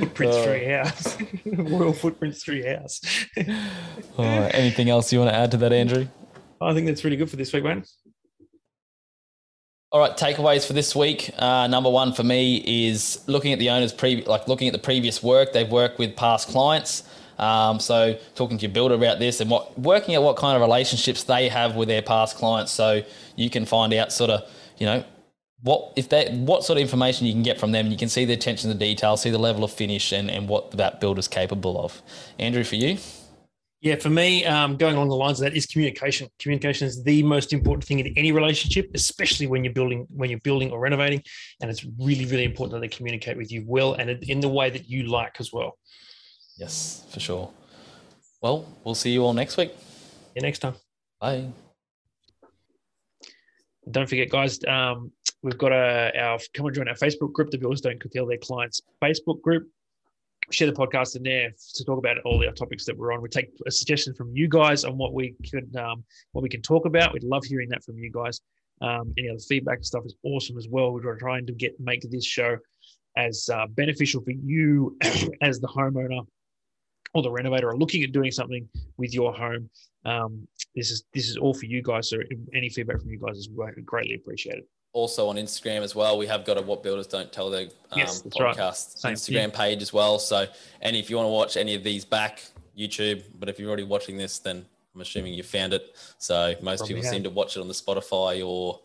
Footprints 0.00 0.36
Oh. 0.36 0.44
through 0.44 0.56
your 0.60 0.84
house. 0.84 1.16
Royal 1.46 1.92
footprints 1.94 2.44
through 2.44 2.56
your 2.56 2.78
house. 2.78 3.00
Oh, 4.18 4.22
anything 4.52 4.90
else 4.90 5.10
you 5.12 5.18
want 5.20 5.30
to 5.30 5.34
add 5.36 5.50
to 5.52 5.56
that, 5.56 5.72
Andrew? 5.72 6.06
I 6.60 6.74
think 6.74 6.86
that's 6.86 7.02
really 7.02 7.16
good 7.16 7.30
for 7.30 7.36
this 7.36 7.52
week, 7.52 7.64
man. 7.64 7.84
All 9.90 10.00
right, 10.00 10.14
takeaways 10.16 10.66
for 10.66 10.74
this 10.74 10.94
week. 10.94 11.30
Uh, 11.38 11.66
number 11.66 11.88
one 11.88 12.12
for 12.12 12.22
me 12.22 12.88
is 12.88 13.24
looking 13.26 13.54
at 13.54 13.58
the 13.58 13.70
owner's 13.70 13.92
pre 13.92 14.22
like 14.24 14.46
looking 14.46 14.68
at 14.68 14.72
the 14.72 14.78
previous 14.78 15.22
work 15.22 15.54
they've 15.54 15.70
worked 15.70 15.98
with 15.98 16.14
past 16.14 16.48
clients. 16.48 17.04
Um, 17.38 17.78
so 17.80 18.18
talking 18.34 18.58
to 18.58 18.62
your 18.62 18.72
builder 18.72 18.94
about 18.94 19.18
this 19.18 19.40
and 19.40 19.50
what 19.50 19.78
working 19.78 20.16
out 20.16 20.22
what 20.22 20.36
kind 20.36 20.56
of 20.56 20.62
relationships 20.62 21.22
they 21.22 21.48
have 21.48 21.76
with 21.76 21.88
their 21.88 22.02
past 22.02 22.36
clients, 22.36 22.72
so 22.72 23.02
you 23.36 23.50
can 23.50 23.64
find 23.64 23.94
out 23.94 24.12
sort 24.12 24.30
of 24.30 24.50
you 24.78 24.86
know 24.86 25.04
what 25.62 25.92
if 25.96 26.08
they 26.08 26.28
what 26.30 26.64
sort 26.64 26.78
of 26.78 26.82
information 26.82 27.26
you 27.26 27.32
can 27.32 27.42
get 27.42 27.58
from 27.58 27.72
them. 27.72 27.88
You 27.88 27.96
can 27.96 28.08
see 28.08 28.24
the 28.24 28.32
attention 28.32 28.70
to 28.70 28.76
detail, 28.76 29.16
see 29.16 29.30
the 29.30 29.38
level 29.38 29.64
of 29.64 29.72
finish, 29.72 30.12
and 30.12 30.30
and 30.30 30.48
what 30.48 30.72
that 30.72 31.00
builder's 31.00 31.28
capable 31.28 31.80
of. 31.80 32.02
Andrew, 32.38 32.64
for 32.64 32.76
you, 32.76 32.98
Yeah, 33.80 33.94
for 33.94 34.10
me, 34.10 34.44
um, 34.44 34.76
going 34.76 34.96
along 34.96 35.08
the 35.08 35.14
lines 35.14 35.40
of 35.40 35.44
that 35.44 35.56
is 35.56 35.64
communication. 35.64 36.28
Communication 36.40 36.88
is 36.88 37.04
the 37.04 37.22
most 37.22 37.52
important 37.52 37.84
thing 37.84 38.00
in 38.00 38.12
any 38.16 38.32
relationship, 38.32 38.90
especially 38.94 39.46
when 39.46 39.62
you're 39.62 39.72
building 39.72 40.06
when 40.10 40.30
you're 40.30 40.40
building 40.40 40.72
or 40.72 40.80
renovating. 40.80 41.22
And 41.60 41.70
it's 41.70 41.84
really, 41.98 42.26
really 42.26 42.44
important 42.44 42.72
that 42.72 42.80
they 42.80 42.96
communicate 42.96 43.36
with 43.36 43.52
you 43.52 43.64
well 43.66 43.94
and 43.94 44.10
in 44.10 44.40
the 44.40 44.48
way 44.48 44.70
that 44.70 44.88
you 44.88 45.04
like 45.04 45.36
as 45.38 45.52
well. 45.52 45.78
Yes, 46.58 47.04
for 47.10 47.20
sure. 47.20 47.50
Well, 48.42 48.66
we'll 48.84 48.96
see 48.96 49.10
you 49.10 49.24
all 49.24 49.32
next 49.32 49.56
week. 49.56 49.70
See 49.70 50.32
you 50.36 50.42
next 50.42 50.58
time. 50.58 50.74
Bye. 51.20 51.46
Don't 53.90 54.08
forget, 54.08 54.28
guys, 54.28 54.58
um, 54.66 55.12
we've 55.42 55.56
got 55.56 55.72
a, 55.72 56.12
our 56.18 56.38
come 56.54 56.66
and 56.66 56.74
join 56.74 56.88
our 56.88 56.94
Facebook 56.94 57.32
group, 57.32 57.50
the 57.50 57.58
Builders 57.58 57.80
Don't 57.80 58.00
Tell 58.12 58.26
Their 58.26 58.38
Clients 58.38 58.82
Facebook 59.02 59.40
group. 59.40 59.68
Share 60.50 60.66
the 60.66 60.72
podcast 60.72 61.14
in 61.14 61.22
there 61.22 61.50
to 61.74 61.84
talk 61.84 61.98
about 61.98 62.18
all 62.24 62.38
the 62.38 62.50
topics 62.52 62.84
that 62.86 62.96
we're 62.96 63.12
on. 63.12 63.22
We 63.22 63.28
take 63.28 63.50
a 63.66 63.70
suggestion 63.70 64.14
from 64.14 64.34
you 64.34 64.48
guys 64.48 64.84
on 64.84 64.96
what 64.96 65.14
we 65.14 65.36
could, 65.50 65.74
um, 65.76 66.04
what 66.32 66.42
we 66.42 66.48
can 66.48 66.62
talk 66.62 66.86
about. 66.86 67.12
We'd 67.12 67.22
love 67.22 67.44
hearing 67.44 67.68
that 67.70 67.84
from 67.84 67.98
you 67.98 68.10
guys. 68.10 68.40
Um, 68.80 69.12
any 69.18 69.28
other 69.28 69.38
feedback 69.40 69.76
and 69.76 69.86
stuff 69.86 70.04
is 70.06 70.14
awesome 70.24 70.56
as 70.56 70.66
well. 70.68 70.92
We're 70.92 71.18
trying 71.18 71.46
to 71.46 71.52
get 71.52 71.78
make 71.78 72.02
this 72.10 72.24
show 72.24 72.56
as 73.16 73.48
uh, 73.52 73.66
beneficial 73.68 74.22
for 74.22 74.30
you 74.30 74.96
as 75.42 75.60
the 75.60 75.68
homeowner 75.68 76.24
or 77.14 77.22
the 77.22 77.30
renovator 77.30 77.68
are 77.70 77.76
looking 77.76 78.02
at 78.02 78.12
doing 78.12 78.30
something 78.30 78.68
with 78.96 79.14
your 79.14 79.32
home. 79.32 79.68
Um, 80.04 80.46
this 80.74 80.90
is 80.90 81.04
this 81.12 81.28
is 81.28 81.36
all 81.36 81.54
for 81.54 81.66
you 81.66 81.82
guys. 81.82 82.08
So 82.08 82.18
any 82.54 82.68
feedback 82.68 83.00
from 83.00 83.10
you 83.10 83.18
guys 83.18 83.36
is 83.38 83.48
greatly 83.84 84.14
appreciated. 84.14 84.64
also 84.92 85.28
on 85.28 85.36
Instagram 85.36 85.82
as 85.82 85.94
well. 85.94 86.16
We 86.18 86.26
have 86.26 86.44
got 86.44 86.56
a 86.58 86.62
What 86.62 86.82
Builders 86.82 87.06
Don't 87.06 87.30
Tell 87.32 87.50
Their 87.50 87.66
um, 87.92 87.98
Yes, 87.98 88.22
right. 88.40 88.56
podcast 88.56 88.98
Same, 88.98 89.14
Instagram 89.14 89.52
page 89.54 89.82
as 89.82 89.92
well. 89.92 90.18
So, 90.18 90.46
and 90.80 90.96
if 90.96 91.10
you 91.10 91.16
want 91.16 91.26
to 91.26 91.32
watch 91.32 91.56
any 91.56 91.74
of 91.74 91.84
these 91.84 92.04
back, 92.04 92.42
YouTube, 92.76 93.22
but 93.38 93.48
if 93.48 93.58
you're 93.58 93.68
already 93.68 93.84
watching 93.84 94.16
this, 94.16 94.38
then 94.38 94.64
I'm 94.94 95.00
assuming 95.02 95.34
you 95.34 95.42
found 95.42 95.72
it. 95.74 95.94
So 96.18 96.54
most 96.62 96.78
Probably 96.78 96.94
people 96.94 97.04
have. 97.04 97.12
seem 97.12 97.22
to 97.24 97.30
watch 97.30 97.56
it 97.56 97.60
on 97.60 97.68
the 97.68 97.74
Spotify 97.74 98.44
or, 98.46 98.80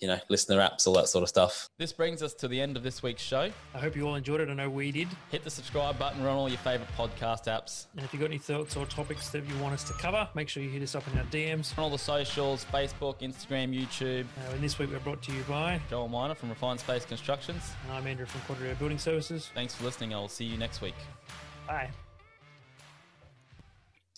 you 0.00 0.08
know, 0.08 0.18
listener 0.28 0.58
apps, 0.58 0.86
all 0.86 0.94
that 0.94 1.08
sort 1.08 1.22
of 1.22 1.28
stuff. 1.28 1.68
This 1.78 1.92
brings 1.92 2.22
us 2.22 2.34
to 2.34 2.48
the 2.48 2.60
end 2.60 2.76
of 2.76 2.82
this 2.82 3.02
week's 3.02 3.22
show. 3.22 3.50
I 3.74 3.78
hope 3.78 3.96
you 3.96 4.06
all 4.06 4.16
enjoyed 4.16 4.40
it. 4.40 4.48
I 4.48 4.54
know 4.54 4.68
we 4.68 4.92
did. 4.92 5.08
Hit 5.30 5.44
the 5.44 5.50
subscribe 5.50 5.98
button. 5.98 6.22
We're 6.22 6.28
on 6.28 6.36
all 6.36 6.48
your 6.48 6.58
favorite 6.58 6.88
podcast 6.96 7.44
apps. 7.44 7.86
And 7.96 8.04
if 8.04 8.12
you've 8.12 8.20
got 8.20 8.26
any 8.26 8.38
thoughts 8.38 8.76
or 8.76 8.86
topics 8.86 9.30
that 9.30 9.48
you 9.48 9.58
want 9.58 9.74
us 9.74 9.84
to 9.84 9.92
cover, 9.94 10.28
make 10.34 10.48
sure 10.48 10.62
you 10.62 10.70
hit 10.70 10.82
us 10.82 10.94
up 10.94 11.06
in 11.12 11.18
our 11.18 11.24
DMs. 11.26 11.76
On 11.78 11.84
all 11.84 11.90
the 11.90 11.98
socials, 11.98 12.66
Facebook, 12.72 13.20
Instagram, 13.20 13.74
YouTube. 13.74 14.24
Uh, 14.24 14.52
and 14.54 14.62
this 14.62 14.78
week 14.78 14.90
we're 14.90 14.98
brought 14.98 15.22
to 15.22 15.32
you 15.32 15.42
by, 15.48 15.80
Joel 15.88 16.08
Miner 16.08 16.34
from 16.34 16.50
Refined 16.50 16.80
Space 16.80 17.04
Constructions. 17.04 17.62
and 17.84 17.92
I'm 17.92 18.06
Andrew 18.06 18.26
from 18.26 18.40
Quadrio 18.42 18.78
Building 18.78 18.98
Services. 18.98 19.50
Thanks 19.54 19.74
for 19.74 19.84
listening. 19.84 20.12
I'll 20.12 20.28
see 20.28 20.44
you 20.44 20.58
next 20.58 20.80
week. 20.80 20.94
Bye. 21.66 21.90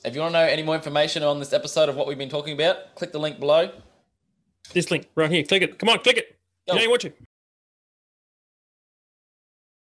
If 0.05 0.15
you 0.15 0.21
want 0.21 0.35
to 0.35 0.41
know 0.41 0.47
any 0.47 0.63
more 0.63 0.75
information 0.77 1.23
on 1.23 1.41
this 1.41 1.53
episode 1.53 1.89
of 1.89 1.97
what 1.97 2.07
we've 2.07 2.19
been 2.19 2.29
talking 2.29 2.55
about, 2.55 2.95
click 2.95 3.13
the 3.13 3.19
link 3.19 3.41
below. 3.41 3.71
This 4.73 4.91
link 4.91 5.09
right 5.15 5.31
here, 5.31 5.43
click 5.45 5.63
it. 5.63 5.79
Come 5.79 5.89
on, 5.89 5.99
click 6.01 6.17
it. 6.19 6.37
Oh. 6.69 6.75
You 6.75 6.79
know 6.79 6.83
you 6.85 6.91
want 6.91 7.03
to. 7.03 7.13